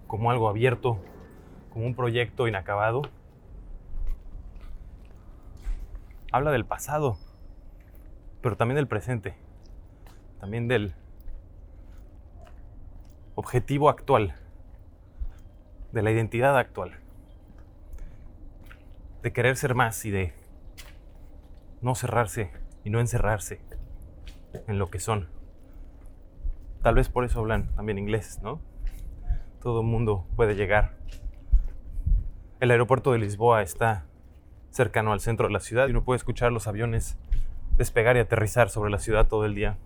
como 0.08 0.32
algo 0.32 0.50
abierto, 0.50 1.00
como 1.72 1.86
un 1.86 1.96
proyecto 1.96 2.48
inacabado, 2.48 3.04
habla 6.32 6.52
del 6.52 6.66
pasado, 6.66 7.18
pero 8.42 8.58
también 8.58 8.76
del 8.76 8.88
presente, 8.88 9.36
también 10.40 10.68
del 10.68 10.94
objetivo 13.36 13.90
actual, 13.90 14.36
de 15.94 16.02
la 16.02 16.12
identidad 16.12 16.58
actual, 16.58 16.98
de 19.24 19.32
querer 19.32 19.56
ser 19.56 19.76
más 19.76 20.04
y 20.06 20.12
de 20.12 20.34
no 21.82 21.96
cerrarse 21.96 22.52
y 22.84 22.90
no 22.90 23.00
encerrarse 23.00 23.62
en 24.68 24.80
lo 24.80 24.90
que 24.90 25.00
son. 25.00 25.28
Tal 26.82 26.96
vez 26.96 27.10
por 27.10 27.26
eso 27.26 27.40
hablan 27.40 27.68
también 27.76 27.98
inglés, 27.98 28.40
¿no? 28.42 28.60
Todo 29.62 29.82
el 29.82 29.88
mundo 29.88 30.26
puede 30.36 30.56
llegar. 30.56 30.98
El 32.60 32.72
aeropuerto 32.72 33.12
de 33.12 33.20
Lisboa 33.20 33.62
está 33.62 34.06
cercano 34.72 35.14
al 35.14 35.20
centro 35.20 35.48
de 35.48 35.54
la 35.54 35.60
ciudad 35.60 35.88
y 35.88 35.92
uno 35.92 36.04
puede 36.04 36.18
escuchar 36.18 36.52
los 36.52 36.68
aviones 36.68 37.18
despegar 37.78 38.16
y 38.16 38.20
aterrizar 38.20 38.70
sobre 38.70 38.92
la 38.92 39.00
ciudad 39.00 39.28
todo 39.28 39.46
el 39.46 39.56
día. 39.56 39.78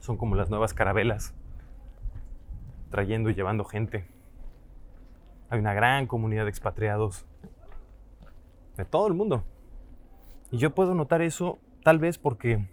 Son 0.00 0.16
como 0.16 0.34
las 0.34 0.50
nuevas 0.50 0.74
carabelas, 0.74 1.34
trayendo 2.90 3.30
y 3.30 3.34
llevando 3.34 3.64
gente. 3.64 4.06
Hay 5.48 5.58
una 5.58 5.74
gran 5.74 6.06
comunidad 6.06 6.44
de 6.44 6.50
expatriados 6.50 7.26
de 8.76 8.84
todo 8.84 9.06
el 9.06 9.14
mundo. 9.14 9.44
Y 10.50 10.58
yo 10.58 10.74
puedo 10.74 10.94
notar 10.94 11.22
eso 11.22 11.58
tal 11.82 11.98
vez 11.98 12.18
porque 12.18 12.66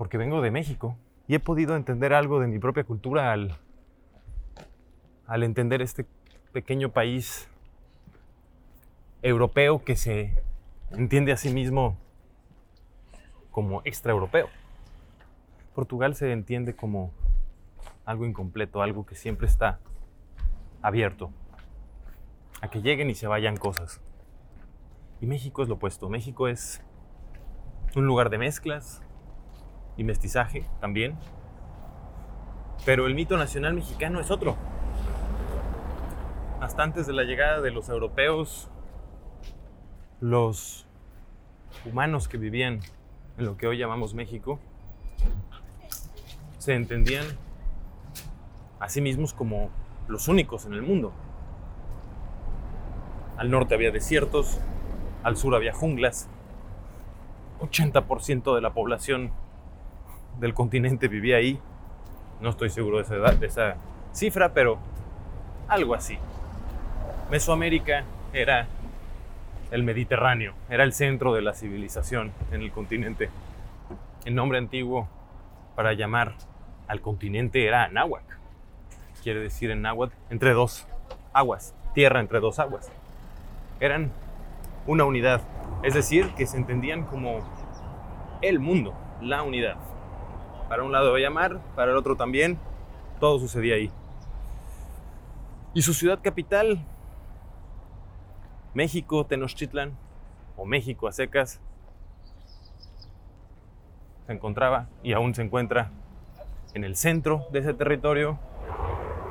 porque 0.00 0.16
vengo 0.16 0.40
de 0.40 0.50
México 0.50 0.96
y 1.28 1.34
he 1.34 1.40
podido 1.40 1.76
entender 1.76 2.14
algo 2.14 2.40
de 2.40 2.46
mi 2.46 2.58
propia 2.58 2.84
cultura 2.84 3.32
al, 3.32 3.58
al 5.26 5.42
entender 5.42 5.82
este 5.82 6.06
pequeño 6.54 6.90
país 6.90 7.50
europeo 9.20 9.84
que 9.84 9.96
se 9.96 10.42
entiende 10.92 11.32
a 11.32 11.36
sí 11.36 11.52
mismo 11.52 11.98
como 13.50 13.82
extraeuropeo. 13.84 14.48
Portugal 15.74 16.14
se 16.14 16.32
entiende 16.32 16.74
como 16.74 17.12
algo 18.06 18.24
incompleto, 18.24 18.80
algo 18.80 19.04
que 19.04 19.16
siempre 19.16 19.48
está 19.48 19.80
abierto 20.80 21.30
a 22.62 22.70
que 22.70 22.80
lleguen 22.80 23.10
y 23.10 23.14
se 23.14 23.26
vayan 23.26 23.58
cosas. 23.58 24.00
Y 25.20 25.26
México 25.26 25.62
es 25.62 25.68
lo 25.68 25.74
opuesto. 25.74 26.08
México 26.08 26.48
es 26.48 26.82
un 27.94 28.06
lugar 28.06 28.30
de 28.30 28.38
mezclas, 28.38 29.02
y 30.00 30.04
mestizaje 30.04 30.64
también. 30.80 31.14
Pero 32.86 33.06
el 33.06 33.14
mito 33.14 33.36
nacional 33.36 33.74
mexicano 33.74 34.18
es 34.18 34.30
otro. 34.30 34.56
Hasta 36.58 36.82
antes 36.82 37.06
de 37.06 37.12
la 37.12 37.24
llegada 37.24 37.60
de 37.60 37.70
los 37.70 37.90
europeos, 37.90 38.70
los 40.20 40.86
humanos 41.84 42.28
que 42.28 42.38
vivían 42.38 42.80
en 43.36 43.44
lo 43.44 43.58
que 43.58 43.66
hoy 43.66 43.76
llamamos 43.76 44.14
México 44.14 44.58
se 46.56 46.74
entendían 46.74 47.26
a 48.78 48.88
sí 48.88 49.02
mismos 49.02 49.34
como 49.34 49.68
los 50.08 50.28
únicos 50.28 50.64
en 50.64 50.72
el 50.72 50.82
mundo. 50.82 51.12
Al 53.36 53.50
norte 53.50 53.74
había 53.74 53.90
desiertos, 53.90 54.60
al 55.22 55.36
sur 55.36 55.54
había 55.54 55.74
junglas, 55.74 56.30
80% 57.60 58.54
de 58.54 58.62
la 58.62 58.72
población 58.72 59.32
del 60.40 60.54
continente 60.54 61.06
vivía 61.06 61.36
ahí. 61.36 61.60
No 62.40 62.50
estoy 62.50 62.70
seguro 62.70 63.02
de 63.02 63.46
esa, 63.46 63.76
cifra, 64.12 64.52
pero 64.52 64.78
algo 65.68 65.94
así. 65.94 66.18
Mesoamérica 67.30 68.04
era 68.32 68.66
el 69.70 69.84
Mediterráneo, 69.84 70.54
era 70.68 70.82
el 70.82 70.92
centro 70.92 71.32
de 71.34 71.42
la 71.42 71.52
civilización 71.52 72.32
en 72.50 72.62
el 72.62 72.72
continente. 72.72 73.28
El 74.24 74.34
nombre 74.34 74.58
antiguo 74.58 75.06
para 75.76 75.92
llamar 75.92 76.34
al 76.88 77.00
continente 77.00 77.66
era 77.66 77.84
Anáhuac. 77.84 78.24
Quiere 79.22 79.40
decir 79.40 79.70
en 79.70 79.82
náhuatl 79.82 80.14
entre 80.30 80.54
dos 80.54 80.88
aguas, 81.34 81.74
tierra 81.94 82.20
entre 82.20 82.40
dos 82.40 82.58
aguas. 82.58 82.90
Eran 83.78 84.10
una 84.86 85.04
unidad, 85.04 85.42
es 85.82 85.92
decir, 85.92 86.30
que 86.36 86.46
se 86.46 86.56
entendían 86.56 87.04
como 87.04 87.40
el 88.40 88.58
mundo, 88.58 88.94
la 89.20 89.42
unidad. 89.42 89.76
Para 90.70 90.84
un 90.84 90.92
lado 90.92 91.10
había 91.10 91.30
mar, 91.30 91.60
para 91.74 91.90
el 91.90 91.96
otro 91.96 92.14
también. 92.14 92.56
Todo 93.18 93.40
sucedía 93.40 93.74
ahí. 93.74 93.90
Y 95.74 95.82
su 95.82 95.94
ciudad 95.94 96.20
capital, 96.22 96.78
México, 98.72 99.26
Tenochtitlan, 99.26 99.98
o 100.56 100.64
México 100.64 101.08
a 101.08 101.12
secas, 101.12 101.60
se 104.28 104.32
encontraba 104.32 104.86
y 105.02 105.12
aún 105.12 105.34
se 105.34 105.42
encuentra 105.42 105.90
en 106.74 106.84
el 106.84 106.94
centro 106.94 107.46
de 107.50 107.58
ese 107.58 107.74
territorio, 107.74 108.38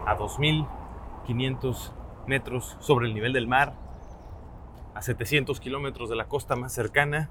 a 0.06 0.18
2.500 0.18 1.94
metros 2.28 2.76
sobre 2.82 3.08
el 3.08 3.14
nivel 3.14 3.32
del 3.32 3.48
mar, 3.48 3.76
a 4.94 5.02
700 5.02 5.62
kilómetros 5.62 6.10
de 6.10 6.18
la 6.18 6.28
costa 6.28 6.58
más 6.58 6.74
cercana, 6.74 7.30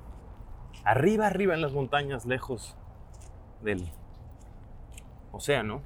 arriba, 0.82 1.26
arriba 1.26 1.52
en 1.52 1.60
las 1.60 1.74
montañas, 1.74 2.24
lejos 2.24 2.74
del 3.60 3.97
océano, 5.32 5.82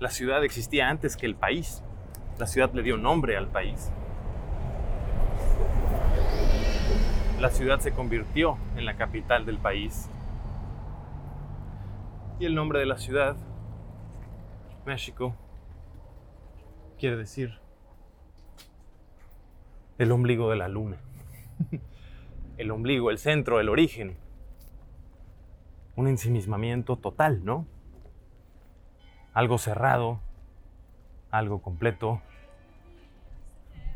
la 0.00 0.10
ciudad 0.10 0.44
existía 0.44 0.88
antes 0.88 1.16
que 1.16 1.26
el 1.26 1.34
país. 1.34 1.82
La 2.38 2.46
ciudad 2.46 2.72
le 2.72 2.82
dio 2.82 2.96
nombre 2.96 3.36
al 3.36 3.48
país. 3.48 3.90
La 7.40 7.50
ciudad 7.50 7.80
se 7.80 7.92
convirtió 7.92 8.58
en 8.76 8.84
la 8.84 8.96
capital 8.96 9.44
del 9.44 9.58
país. 9.58 10.08
Y 12.38 12.46
el 12.46 12.54
nombre 12.54 12.78
de 12.78 12.86
la 12.86 12.98
ciudad, 12.98 13.36
México, 14.86 15.34
quiere 16.98 17.16
decir 17.16 17.58
el 19.98 20.12
ombligo 20.12 20.48
de 20.50 20.56
la 20.56 20.68
luna. 20.68 20.98
El 22.56 22.72
ombligo, 22.72 23.12
el 23.12 23.18
centro, 23.18 23.60
el 23.60 23.68
origen. 23.68 24.16
Un 25.94 26.08
ensimismamiento 26.08 26.96
total, 26.96 27.44
¿no? 27.44 27.68
Algo 29.38 29.56
cerrado, 29.56 30.18
algo 31.30 31.62
completo, 31.62 32.20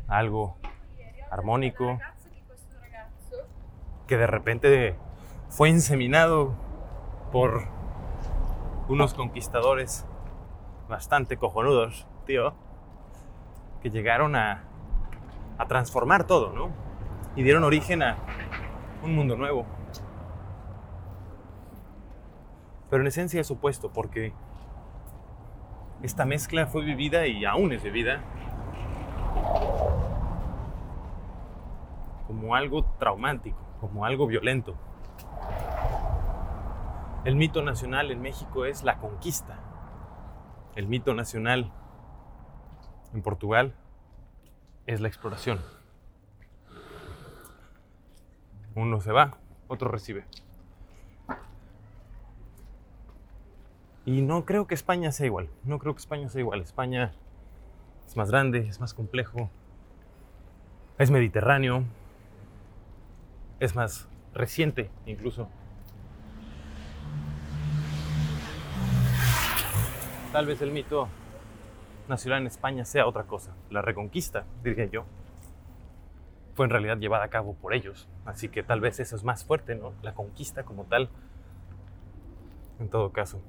algo 0.07 0.55
armónico, 1.29 1.99
que 4.07 4.15
de 4.15 4.25
repente 4.25 4.95
fue 5.49 5.67
inseminado 5.67 6.55
por 7.33 7.67
unos 8.87 9.13
conquistadores 9.15 10.05
bastante 10.87 11.35
cojonudos, 11.35 12.07
tío, 12.25 12.53
que 13.81 13.89
llegaron 13.89 14.37
a, 14.37 14.63
transformar 15.67 16.25
todo, 16.25 16.53
¿no? 16.53 16.69
Y 17.35 17.43
dieron 17.43 17.65
origen 17.65 18.01
a 18.01 18.15
un 19.03 19.13
mundo 19.13 19.35
nuevo. 19.35 19.65
Pero 22.89 23.01
en 23.01 23.07
esencia 23.07 23.41
es 23.41 23.51
opuesto, 23.51 23.91
porque 23.91 24.33
esta 26.03 26.25
mezcla 26.25 26.67
fue 26.67 26.83
vivida 26.83 27.25
y 27.27 27.45
aún 27.45 27.71
es 27.71 27.81
vivida 27.81 28.21
como 32.27 32.55
algo 32.55 32.83
traumático, 32.99 33.57
como 33.79 34.05
algo 34.05 34.27
violento. 34.27 34.75
El 37.23 37.37
mito 37.37 37.63
nacional 37.63 38.11
en 38.11 38.21
México 38.21 38.65
es 38.65 38.83
la 38.83 38.97
conquista. 38.97 39.59
El 40.75 40.87
mito 40.87 41.13
nacional 41.13 41.71
en 43.13 43.21
Portugal 43.21 43.73
es 44.85 44.99
la 44.99 45.07
exploración. 45.07 45.61
Uno 48.75 48.99
se 48.99 49.13
va, 49.13 49.37
otro 49.69 49.89
recibe. 49.89 50.25
Y 54.05 54.21
no 54.21 54.45
creo 54.45 54.67
que 54.67 54.75
España 54.75 55.11
sea 55.11 55.25
igual. 55.25 55.49
No 55.63 55.79
creo 55.79 55.93
que 55.93 55.99
España 55.99 56.29
sea 56.29 56.41
igual. 56.41 56.61
España 56.61 57.13
es 58.05 58.17
más 58.17 58.29
grande, 58.29 58.59
es 58.67 58.79
más 58.79 58.93
complejo, 58.93 59.49
es 60.97 61.09
mediterráneo, 61.09 61.83
es 63.59 63.75
más 63.75 64.07
reciente 64.33 64.89
incluso. 65.05 65.47
Tal 70.31 70.47
vez 70.47 70.61
el 70.61 70.71
mito 70.71 71.07
nacional 72.07 72.41
en 72.41 72.47
España 72.47 72.85
sea 72.85 73.07
otra 73.07 73.23
cosa. 73.23 73.55
La 73.69 73.81
reconquista, 73.81 74.45
diría 74.63 74.85
yo, 74.85 75.05
fue 76.55 76.65
en 76.65 76.71
realidad 76.71 76.97
llevada 76.97 77.23
a 77.23 77.29
cabo 77.29 77.53
por 77.55 77.73
ellos. 77.73 78.07
Así 78.25 78.49
que 78.49 78.63
tal 78.63 78.81
vez 78.81 78.99
eso 78.99 79.15
es 79.15 79.23
más 79.23 79.45
fuerte, 79.45 79.75
¿no? 79.75 79.93
La 80.01 80.13
conquista 80.13 80.63
como 80.63 80.85
tal. 80.85 81.09
En 82.79 82.89
todo 82.89 83.11
caso. 83.11 83.39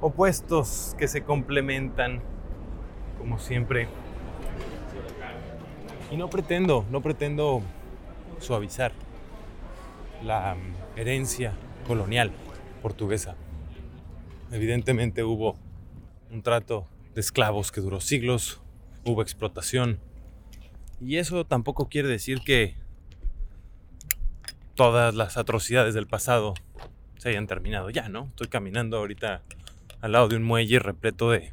Opuestos 0.00 0.94
que 0.98 1.08
se 1.08 1.22
complementan, 1.24 2.22
como 3.18 3.38
siempre. 3.38 3.88
Y 6.10 6.16
no 6.16 6.30
pretendo, 6.30 6.86
no 6.90 7.02
pretendo 7.02 7.62
suavizar 8.38 8.92
la 10.24 10.54
mm, 10.54 10.98
herencia 10.98 11.52
colonial 11.86 12.32
portuguesa. 12.82 13.36
Evidentemente 14.50 15.22
hubo 15.22 15.56
un 16.30 16.42
trato 16.42 16.86
de 17.14 17.20
esclavos 17.20 17.70
que 17.70 17.80
duró 17.80 18.00
siglos, 18.00 18.60
hubo 19.04 19.22
explotación. 19.22 20.00
Y 21.00 21.16
eso 21.16 21.44
tampoco 21.44 21.88
quiere 21.88 22.08
decir 22.08 22.40
que 22.40 22.74
todas 24.74 25.14
las 25.14 25.36
atrocidades 25.36 25.94
del 25.94 26.06
pasado 26.06 26.54
se 27.18 27.28
hayan 27.28 27.46
terminado 27.46 27.90
ya, 27.90 28.08
¿no? 28.08 28.28
Estoy 28.28 28.48
caminando 28.48 28.96
ahorita 28.96 29.42
al 30.00 30.12
lado 30.12 30.28
de 30.28 30.36
un 30.36 30.42
muelle 30.42 30.78
repleto 30.78 31.30
de 31.30 31.52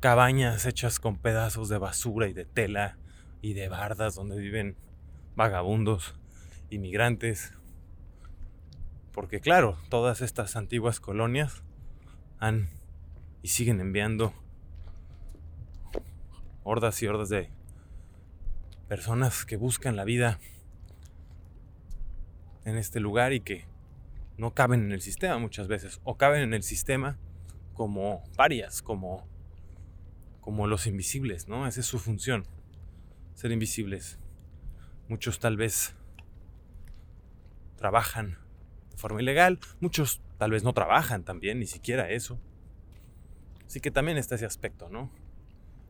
cabañas 0.00 0.66
hechas 0.66 0.98
con 0.98 1.16
pedazos 1.16 1.68
de 1.68 1.78
basura 1.78 2.28
y 2.28 2.32
de 2.32 2.44
tela 2.44 2.98
y 3.40 3.52
de 3.52 3.68
bardas 3.68 4.14
donde 4.16 4.36
viven 4.38 4.76
vagabundos, 5.36 6.16
inmigrantes. 6.70 7.54
Porque 9.12 9.40
claro, 9.40 9.78
todas 9.88 10.20
estas 10.20 10.56
antiguas 10.56 11.00
colonias 11.00 11.62
han 12.40 12.68
y 13.42 13.48
siguen 13.48 13.80
enviando 13.80 14.32
hordas 16.64 17.00
y 17.02 17.06
hordas 17.06 17.28
de 17.28 17.50
personas 18.88 19.44
que 19.44 19.56
buscan 19.56 19.94
la 19.96 20.04
vida 20.04 20.40
en 22.64 22.76
este 22.76 23.00
lugar 23.00 23.32
y 23.32 23.40
que 23.40 23.66
no 24.36 24.54
caben 24.54 24.82
en 24.84 24.92
el 24.92 25.00
sistema 25.00 25.38
muchas 25.38 25.68
veces 25.68 26.00
o 26.04 26.16
caben 26.16 26.42
en 26.42 26.54
el 26.54 26.62
sistema 26.62 27.16
como 27.78 28.22
parias, 28.36 28.82
como 28.82 29.26
como 30.42 30.66
los 30.66 30.86
invisibles, 30.86 31.48
¿no? 31.48 31.66
Esa 31.66 31.80
es 31.80 31.86
su 31.86 31.98
función, 31.98 32.46
ser 33.34 33.52
invisibles. 33.52 34.18
Muchos 35.08 35.38
tal 35.38 35.56
vez 35.56 35.94
trabajan 37.76 38.38
de 38.90 38.96
forma 38.96 39.22
ilegal, 39.22 39.58
muchos 39.80 40.20
Tal 40.38 40.52
vez 40.52 40.62
no 40.62 40.72
trabajan 40.72 41.24
también, 41.24 41.58
ni 41.58 41.66
siquiera 41.66 42.08
eso. 42.10 42.38
Así 43.66 43.80
que 43.80 43.90
también 43.90 44.16
está 44.16 44.36
ese 44.36 44.46
aspecto, 44.46 44.88
¿no? 44.88 45.10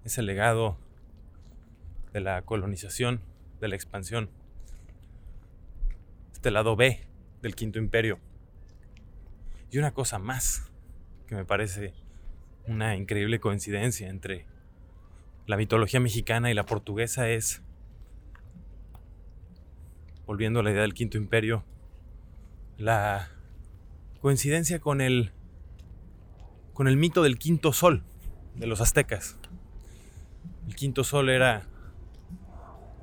Ese 0.04 0.22
legado 0.22 0.78
de 2.14 2.20
la 2.20 2.40
colonización, 2.42 3.20
de 3.60 3.68
la 3.68 3.76
expansión. 3.76 4.30
Este 6.32 6.50
lado 6.50 6.76
B 6.76 7.06
del 7.42 7.54
Quinto 7.54 7.78
Imperio. 7.78 8.18
Y 9.70 9.76
una 9.76 9.92
cosa 9.92 10.18
más 10.18 10.70
que 11.28 11.36
me 11.36 11.44
parece 11.44 11.92
una 12.66 12.96
increíble 12.96 13.38
coincidencia 13.38 14.08
entre 14.08 14.46
la 15.46 15.56
mitología 15.56 16.00
mexicana 16.00 16.50
y 16.50 16.54
la 16.54 16.66
portuguesa 16.66 17.28
es, 17.28 17.62
volviendo 20.26 20.60
a 20.60 20.62
la 20.62 20.70
idea 20.70 20.82
del 20.82 20.94
Quinto 20.94 21.18
Imperio, 21.18 21.64
la 22.78 23.28
coincidencia 24.20 24.80
con 24.80 25.00
el 25.00 25.32
con 26.72 26.86
el 26.86 26.96
mito 26.96 27.24
del 27.24 27.38
quinto 27.38 27.72
sol 27.72 28.04
de 28.54 28.68
los 28.68 28.80
aztecas. 28.80 29.36
El 30.68 30.76
quinto 30.76 31.02
sol 31.02 31.28
era 31.28 31.66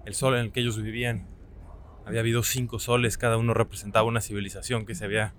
el 0.05 0.13
sol 0.13 0.35
en 0.35 0.45
el 0.45 0.51
que 0.53 0.61
ellos 0.61 0.81
vivían. 0.81 1.27
Había 2.05 2.21
habido 2.21 2.41
cinco 2.43 2.79
soles, 2.79 3.17
cada 3.17 3.35
uno 3.35 3.53
representaba 3.53 4.07
una 4.07 4.21
civilización 4.21 4.85
que 4.85 4.95
se 4.95 5.03
había 5.03 5.33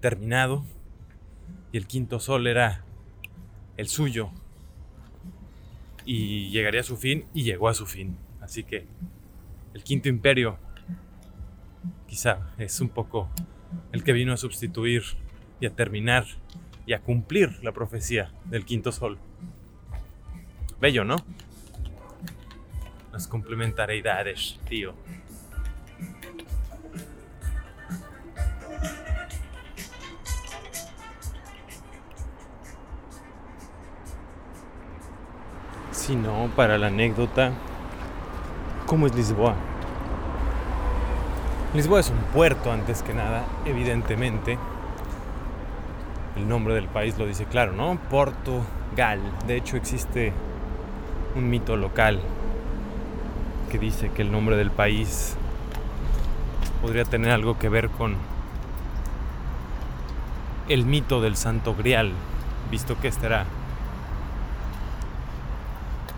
terminado 0.00 0.64
el 1.76 1.86
quinto 1.86 2.20
sol 2.20 2.46
era 2.46 2.84
el 3.76 3.88
suyo 3.88 4.30
y 6.04 6.50
llegaría 6.50 6.80
a 6.80 6.84
su 6.84 6.96
fin 6.96 7.26
y 7.34 7.42
llegó 7.42 7.68
a 7.68 7.74
su 7.74 7.86
fin. 7.86 8.16
Así 8.40 8.62
que 8.64 8.86
el 9.74 9.82
quinto 9.82 10.08
imperio 10.08 10.58
quizá 12.06 12.50
es 12.58 12.80
un 12.80 12.88
poco 12.88 13.28
el 13.92 14.04
que 14.04 14.12
vino 14.12 14.32
a 14.32 14.36
sustituir 14.36 15.02
y 15.60 15.66
a 15.66 15.70
terminar 15.70 16.24
y 16.86 16.92
a 16.92 17.00
cumplir 17.00 17.62
la 17.62 17.72
profecía 17.72 18.32
del 18.44 18.64
quinto 18.64 18.92
sol. 18.92 19.18
Bello, 20.80 21.04
¿no? 21.04 21.16
Las 23.12 23.26
complementariedades, 23.26 24.60
tío. 24.68 24.94
Si 36.06 36.14
no, 36.14 36.48
para 36.54 36.78
la 36.78 36.86
anécdota, 36.86 37.50
¿cómo 38.86 39.08
es 39.08 39.14
Lisboa? 39.16 39.56
Lisboa 41.74 41.98
es 41.98 42.10
un 42.10 42.18
puerto 42.32 42.70
antes 42.70 43.02
que 43.02 43.12
nada, 43.12 43.42
evidentemente. 43.64 44.56
El 46.36 46.48
nombre 46.48 46.74
del 46.74 46.86
país 46.86 47.18
lo 47.18 47.26
dice 47.26 47.46
claro, 47.46 47.72
¿no? 47.72 47.98
Portugal. 48.08 49.20
De 49.48 49.56
hecho 49.56 49.76
existe 49.76 50.32
un 51.34 51.50
mito 51.50 51.76
local 51.76 52.20
que 53.72 53.80
dice 53.80 54.12
que 54.12 54.22
el 54.22 54.30
nombre 54.30 54.56
del 54.56 54.70
país 54.70 55.36
podría 56.82 57.04
tener 57.04 57.32
algo 57.32 57.58
que 57.58 57.68
ver 57.68 57.88
con 57.88 58.14
el 60.68 60.86
mito 60.86 61.20
del 61.20 61.34
Santo 61.34 61.74
Grial, 61.74 62.12
visto 62.70 62.96
que 63.00 63.08
esta 63.08 63.26
era 63.26 63.46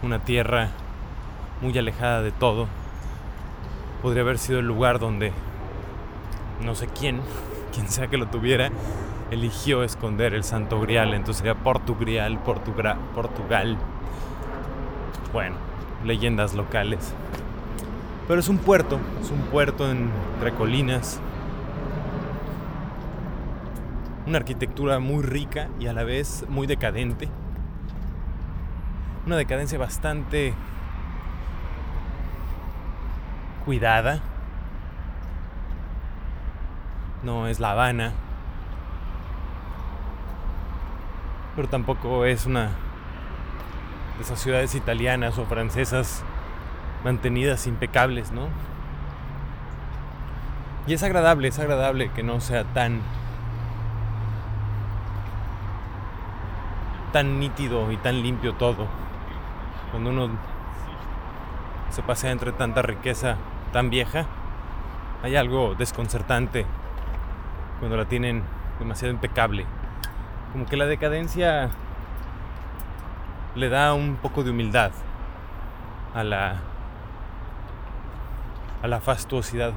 una 0.03 0.21
tierra 0.21 0.69
muy 1.61 1.77
alejada 1.77 2.23
de 2.23 2.33
todo. 2.33 2.67
Podría 4.03 4.23
haber 4.23 4.39
sido 4.39 4.61
el 4.61 4.67
lugar 4.67 4.99
donde 4.99 5.33
no 6.65 6.75
sé 6.75 6.87
quién, 6.89 7.21
quien 7.73 7.89
sea 7.89 8.07
que 8.09 8.17
lo 8.17 8.27
tuviera, 8.27 8.71
eligió 9.31 9.83
esconder 9.83 10.35
el 10.35 10.45
Santo 10.45 10.81
Grial. 10.81 11.15
Entonces 11.15 11.39
sería 11.39 11.55
Portugrial, 11.55 12.39
Portugal. 12.39 13.77
Bueno, 15.33 15.57
leyendas 16.05 16.55
locales. 16.55 17.15
Pero 18.27 18.41
es 18.41 18.49
un 18.49 18.59
puerto, 18.59 18.99
es 19.23 19.31
un 19.31 19.41
puerto 19.43 19.91
entre 19.91 20.53
colinas. 20.53 21.21
una 24.29 24.39
arquitectura 24.39 24.99
muy 24.99 25.23
rica 25.23 25.69
y 25.81 25.87
a 25.87 25.95
la 25.95 26.05
vez 26.05 26.45
muy 26.49 26.67
decadente. 26.67 27.29
Una 29.29 29.37
decadencia 29.37 29.79
bastante 29.79 30.55
cuidada. 33.67 34.21
No 37.23 37.47
es 37.47 37.61
La 37.61 37.73
Habana. 37.73 38.15
Pero 41.57 41.69
tampoco 41.69 42.25
es 42.25 42.47
una 42.47 42.71
de 44.17 44.23
esas 44.23 44.41
ciudades 44.41 44.75
italianas 44.75 45.37
o 45.37 45.45
francesas 45.45 46.25
mantenidas 47.05 47.67
impecables, 47.67 48.33
¿no? 48.33 48.49
Y 50.87 50.95
es 50.95 51.03
agradable, 51.03 51.49
es 51.49 51.59
agradable 51.59 52.11
que 52.13 52.23
no 52.23 52.41
sea 52.41 52.65
tan 52.65 53.03
tan 57.13 57.39
nítido 57.39 57.93
y 57.93 57.99
tan 57.99 58.23
limpio 58.23 58.55
todo. 58.55 59.08
Cuando 59.99 60.13
uno 60.13 60.31
se 61.91 62.05
pasea 62.05 62.31
entre 62.31 62.53
tanta 62.53 62.83
riqueza 62.83 63.35
tan 63.73 63.91
vieja, 63.91 64.27
hay 65.25 65.35
algo 65.35 65.75
desconcertante 65.75 66.67
cuando 67.81 67.97
la 67.97 68.05
tienen 68.05 68.45
demasiado 68.79 69.13
impecable. 69.13 69.67
Como 70.53 70.67
que 70.67 70.77
la 70.77 70.87
decadencia 70.87 71.71
le 73.57 73.69
da 73.69 73.93
un 73.93 74.15
poco 74.15 74.45
de 74.45 74.53
humildad 74.53 74.93
a 76.15 76.23
la 76.23 76.59
a 78.81 78.87
la 78.87 79.01
fastuosidad 79.01 79.73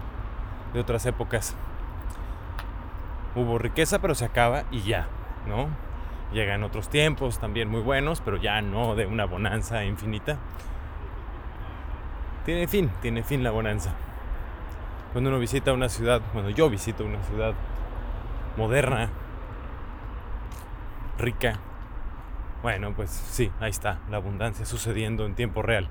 de 0.71 0.81
otras 0.81 1.03
épocas. 1.07 1.55
Hubo 3.33 3.57
riqueza, 3.57 3.97
pero 3.97 4.13
se 4.13 4.25
acaba 4.25 4.65
y 4.69 4.81
ya, 4.81 5.07
¿no? 5.47 5.69
Llegan 6.33 6.63
otros 6.63 6.89
tiempos 6.89 7.39
también 7.39 7.67
muy 7.67 7.81
buenos, 7.81 8.21
pero 8.21 8.37
ya 8.37 8.61
no 8.61 8.95
de 8.95 9.05
una 9.05 9.25
bonanza 9.25 9.83
infinita. 9.83 10.37
Tiene 12.45 12.67
fin, 12.67 12.89
tiene 13.01 13.21
fin 13.23 13.43
la 13.43 13.51
bonanza. 13.51 13.91
Cuando 15.11 15.29
uno 15.29 15.39
visita 15.39 15.73
una 15.73 15.89
ciudad, 15.89 16.21
cuando 16.31 16.49
yo 16.49 16.69
visito 16.69 17.03
una 17.03 17.21
ciudad 17.23 17.53
moderna, 18.55 19.09
rica, 21.17 21.59
bueno, 22.63 22.93
pues 22.93 23.09
sí, 23.09 23.51
ahí 23.59 23.69
está, 23.69 23.99
la 24.09 24.17
abundancia 24.17 24.65
sucediendo 24.65 25.25
en 25.25 25.35
tiempo 25.35 25.61
real. 25.61 25.89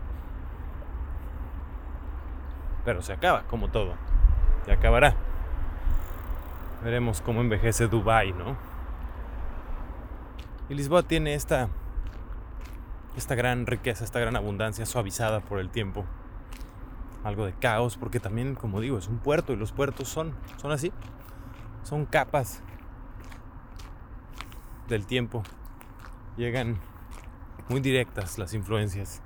Pero 2.84 3.02
se 3.02 3.12
acaba, 3.12 3.42
como 3.42 3.68
todo. 3.68 3.94
Se 4.64 4.72
acabará. 4.72 5.14
Veremos 6.82 7.20
cómo 7.20 7.42
envejece 7.42 7.88
Dubai, 7.88 8.32
¿no? 8.32 8.69
Y 10.70 10.74
Lisboa 10.74 11.02
tiene 11.02 11.34
esta, 11.34 11.68
esta 13.16 13.34
gran 13.34 13.66
riqueza, 13.66 14.04
esta 14.04 14.20
gran 14.20 14.36
abundancia 14.36 14.86
suavizada 14.86 15.40
por 15.40 15.58
el 15.58 15.68
tiempo. 15.68 16.04
Algo 17.24 17.44
de 17.44 17.52
caos, 17.52 17.96
porque 17.96 18.20
también, 18.20 18.54
como 18.54 18.80
digo, 18.80 18.96
es 18.96 19.08
un 19.08 19.18
puerto 19.18 19.52
y 19.52 19.56
los 19.56 19.72
puertos 19.72 20.08
son, 20.08 20.32
son 20.58 20.70
así. 20.70 20.92
Son 21.82 22.06
capas 22.06 22.62
del 24.88 25.06
tiempo. 25.06 25.42
Llegan 26.36 26.78
muy 27.68 27.80
directas 27.80 28.38
las 28.38 28.54
influencias. 28.54 29.22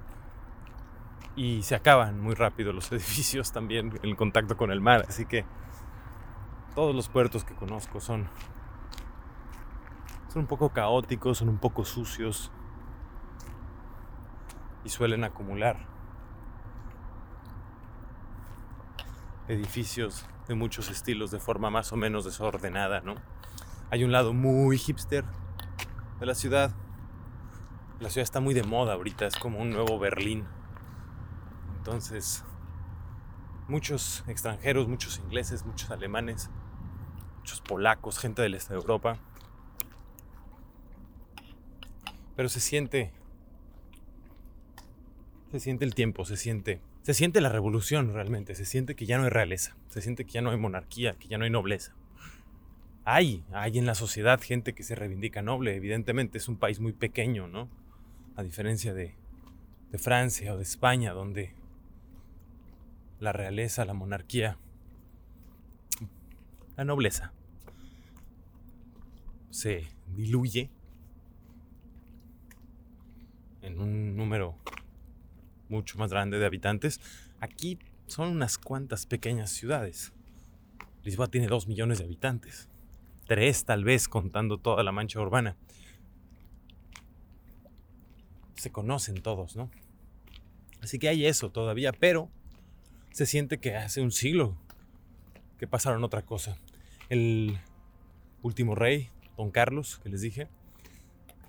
Y 1.37 1.62
se 1.62 1.74
acaban 1.74 2.20
muy 2.20 2.35
rápido 2.35 2.72
los 2.72 2.90
edificios 2.92 3.52
también 3.52 4.00
en 4.02 4.16
contacto 4.16 4.57
con 4.57 4.70
el 4.70 4.80
mar. 4.80 5.04
Así 5.11 5.26
que 5.26 5.44
todos 6.74 6.94
los 6.94 7.11
puertos 7.11 7.44
que 7.44 7.54
conozco 7.54 8.00
son 8.00 8.28
son 10.35 10.42
un 10.42 10.49
poco 10.49 10.70
caóticos, 10.70 11.38
son 11.38 11.49
un 11.49 11.59
poco 11.59 11.85
sucios 11.85 12.51
y 14.85 14.88
suelen 14.88 15.23
acumular 15.23 15.87
edificios 19.47 20.27
de 20.49 20.57
muchos 20.57 20.90
estilos 20.90 21.31
de 21.31 21.38
forma 21.38 21.70
más 21.70 21.92
o 21.92 21.97
menos 21.97 22.25
desordenada, 22.25 23.01
¿no? 23.01 23.14
Hay 23.90 24.03
un 24.03 24.11
lado 24.11 24.33
muy 24.33 24.77
hipster 24.77 25.25
de 26.18 26.27
la 26.27 26.35
ciudad. 26.35 26.75
La 28.01 28.11
ciudad 28.11 28.25
está 28.25 28.40
muy 28.40 28.55
de 28.55 28.64
moda 28.64 28.94
ahorita, 28.94 29.27
es 29.27 29.37
como 29.37 29.61
un 29.61 29.70
nuevo 29.70 30.01
Berlín. 30.01 30.49
Entonces, 31.77 32.44
muchos 33.68 34.25
extranjeros, 34.27 34.88
muchos 34.88 35.20
ingleses, 35.20 35.64
muchos 35.64 35.92
alemanes, 35.92 36.51
muchos 37.38 37.61
polacos, 37.61 38.18
gente 38.18 38.42
del 38.42 38.55
este 38.55 38.75
de 38.75 38.81
Europa 38.81 39.20
pero 42.37 42.49
se 42.49 42.61
siente. 42.61 43.12
Se 45.51 45.61
siente 45.61 45.85
el 45.85 45.94
tiempo, 45.94 46.25
se 46.25 46.37
siente. 46.37 46.81
Se 47.03 47.14
siente 47.14 47.40
la 47.40 47.51
revolución 47.51 48.12
realmente, 48.14 48.55
se 48.55 48.64
siente 48.64 48.97
que 48.97 49.07
ya 49.07 49.18
no 49.18 49.25
hay 49.25 49.31
realeza, 49.31 49.77
se 49.88 50.01
siente 50.01 50.25
que 50.25 50.33
ya 50.33 50.40
no 50.40 50.51
hay 50.51 50.57
monarquía, 50.57 51.16
que 51.18 51.29
ya 51.29 51.37
no 51.37 51.44
hay 51.44 51.51
nobleza. 51.51 51.94
Hay, 53.05 53.44
hay 53.53 53.79
en 53.79 53.85
la 53.85 53.94
sociedad 53.94 54.40
gente 54.40 54.73
que 54.73 54.83
se 54.83 54.94
reivindica 54.94 55.42
noble, 55.42 55.77
evidentemente 55.77 56.38
es 56.38 56.49
un 56.49 56.57
país 56.57 56.81
muy 56.81 56.94
pequeño, 56.94 57.47
¿no? 57.47 57.68
A 58.37 58.42
diferencia 58.42 58.94
de, 58.94 59.14
de 59.90 59.99
Francia 59.99 60.55
o 60.55 60.57
de 60.57 60.62
España, 60.62 61.12
donde 61.12 61.53
la 63.20 63.33
realeza, 63.33 63.85
la 63.85 63.92
monarquía, 63.92 64.57
la 66.77 66.85
nobleza 66.85 67.35
se 69.51 69.87
diluye 70.09 70.70
en 73.64 73.81
un 73.81 74.16
número 74.16 74.57
mucho 75.68 75.98
más 75.98 76.11
grande 76.11 76.38
de 76.38 76.46
habitantes. 76.46 77.00
Aquí 77.40 77.79
son 78.07 78.29
unas 78.29 78.59
cuantas 78.59 79.07
pequeñas 79.07 79.50
ciudades. 79.50 80.12
Lisboa 81.03 81.29
tiene 81.29 81.46
dos 81.46 81.66
millones 81.66 81.98
de 81.98 82.05
habitantes. 82.05 82.68
Tres 83.27 83.64
tal 83.64 83.85
vez 83.85 84.09
contando 84.09 84.59
toda 84.59 84.83
la 84.83 84.92
mancha 84.92 85.20
urbana. 85.20 85.57
Se 88.55 88.70
conocen 88.70 89.16
todos, 89.22 89.57
¿no? 89.57 89.70
Así 90.83 90.98
que 90.98 91.09
hay 91.09 91.27
eso 91.27 91.50
todavía, 91.50 91.92
pero 91.92 92.29
se 93.11 93.27
siente 93.27 93.59
que 93.59 93.77
hace 93.77 94.03
un 94.03 94.12
siglo 94.12 94.57
que 95.59 95.66
pasaron 95.66 96.05
otra 96.05 96.22
cosa. 96.22 96.59
El 97.09 97.59
último 98.42 98.74
rey, 98.74 99.11
don 99.37 99.50
Carlos, 99.50 100.00
que 100.03 100.11
les 100.11 100.20
dije, 100.20 100.48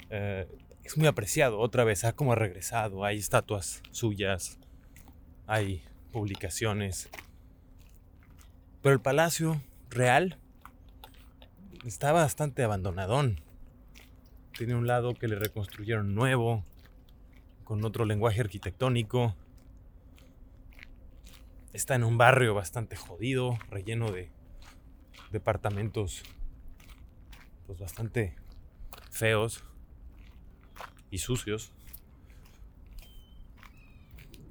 eh, 0.09 0.47
es 0.85 0.97
muy 0.97 1.07
apreciado 1.07 1.59
otra 1.59 1.83
vez, 1.83 2.03
ha 2.03 2.13
como 2.13 2.35
regresado, 2.35 3.05
hay 3.05 3.17
estatuas 3.17 3.81
suyas, 3.89 4.59
hay 5.47 5.83
publicaciones. 6.11 7.09
Pero 8.83 8.93
el 8.93 9.01
palacio 9.01 9.63
real 9.89 10.37
está 11.83 12.11
bastante 12.11 12.61
abandonadón. 12.61 13.41
Tiene 14.55 14.75
un 14.75 14.85
lado 14.85 15.15
que 15.15 15.27
le 15.27 15.39
reconstruyeron 15.39 16.13
nuevo, 16.13 16.63
con 17.63 17.83
otro 17.83 18.05
lenguaje 18.05 18.41
arquitectónico. 18.41 19.35
Está 21.73 21.95
en 21.95 22.03
un 22.03 22.19
barrio 22.19 22.53
bastante 22.53 22.95
jodido, 22.95 23.57
relleno 23.71 24.11
de 24.11 24.29
departamentos 25.31 26.21
pues 27.65 27.79
bastante 27.79 28.35
feos 29.09 29.63
y 31.15 31.17
sucios. 31.17 31.71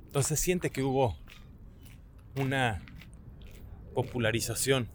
Entonces 0.06 0.40
siente 0.40 0.70
que 0.70 0.82
hubo 0.82 1.16
una 2.36 2.82
popularización, 3.94 4.88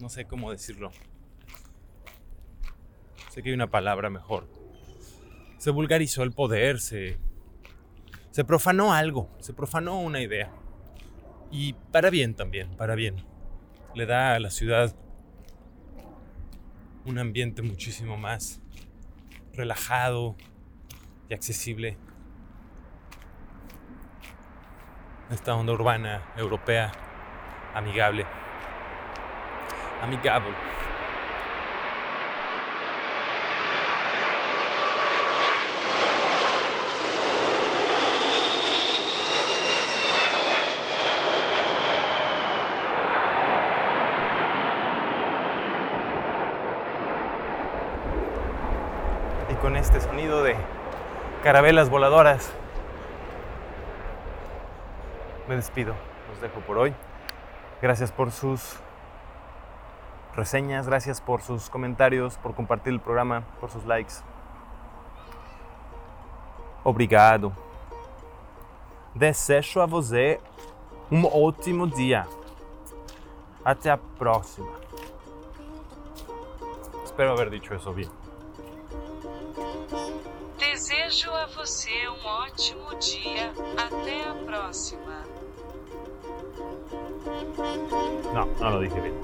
no 0.00 0.08
sé 0.08 0.26
cómo 0.26 0.50
decirlo. 0.50 0.90
Sé 3.30 3.42
que 3.42 3.50
hay 3.50 3.54
una 3.54 3.70
palabra 3.70 4.10
mejor. 4.10 4.48
Se 5.58 5.70
vulgarizó 5.70 6.24
el 6.24 6.32
poder, 6.32 6.80
se, 6.80 7.18
se 8.32 8.44
profanó 8.44 8.92
algo, 8.92 9.30
se 9.40 9.52
profanó 9.52 10.00
una 10.00 10.20
idea. 10.20 10.52
Y 11.52 11.74
para 11.92 12.10
bien 12.10 12.34
también, 12.34 12.76
para 12.76 12.96
bien. 12.96 13.24
Le 13.94 14.06
da 14.06 14.34
a 14.34 14.40
la 14.40 14.50
ciudad 14.50 14.94
un 17.04 17.18
ambiente 17.18 17.62
muchísimo 17.62 18.16
más 18.16 18.60
relajado, 19.52 20.36
y 21.28 21.34
accesible. 21.34 21.96
Esta 25.30 25.54
onda 25.54 25.72
urbana, 25.72 26.22
europea, 26.36 26.92
amigable. 27.74 28.26
Amigable. 30.02 30.54
con 49.64 49.76
este 49.76 49.98
sonido 49.98 50.42
de 50.42 50.56
carabelas 51.44 51.90
voladoras, 51.90 52.50
me 55.46 55.56
despido. 55.56 55.94
Los 56.30 56.40
dejo 56.40 56.60
por 56.60 56.78
hoy. 56.78 56.94
Gracias 57.82 58.10
por 58.10 58.32
sus 58.32 58.76
reseñas, 60.34 60.86
gracias 60.86 61.20
por 61.20 61.42
sus 61.42 61.68
comentarios, 61.68 62.38
por 62.38 62.54
compartir 62.54 62.94
el 62.94 63.00
programa, 63.00 63.42
por 63.60 63.70
sus 63.70 63.84
likes. 63.84 64.14
Obrigado. 66.82 67.52
Desejo 69.14 69.82
a 69.82 69.86
você 69.86 70.40
um 71.12 71.26
ótimo 71.26 71.86
dia. 71.86 72.26
Até 73.62 73.90
a 73.90 73.98
próxima. 73.98 74.72
Espero 77.04 77.32
haber 77.32 77.50
dicho 77.50 77.74
eso 77.74 77.92
bien. 77.92 78.23
Desejo 80.86 81.30
a 81.30 81.46
você 81.46 82.08
um 82.10 82.26
ótimo 82.26 82.94
dia. 82.96 83.54
Até 83.74 84.28
a 84.28 84.34
próxima. 84.44 85.24
Não, 88.34 88.44
não 88.60 88.70
lo 88.70 88.86
dije 88.86 89.00
bien. 89.00 89.14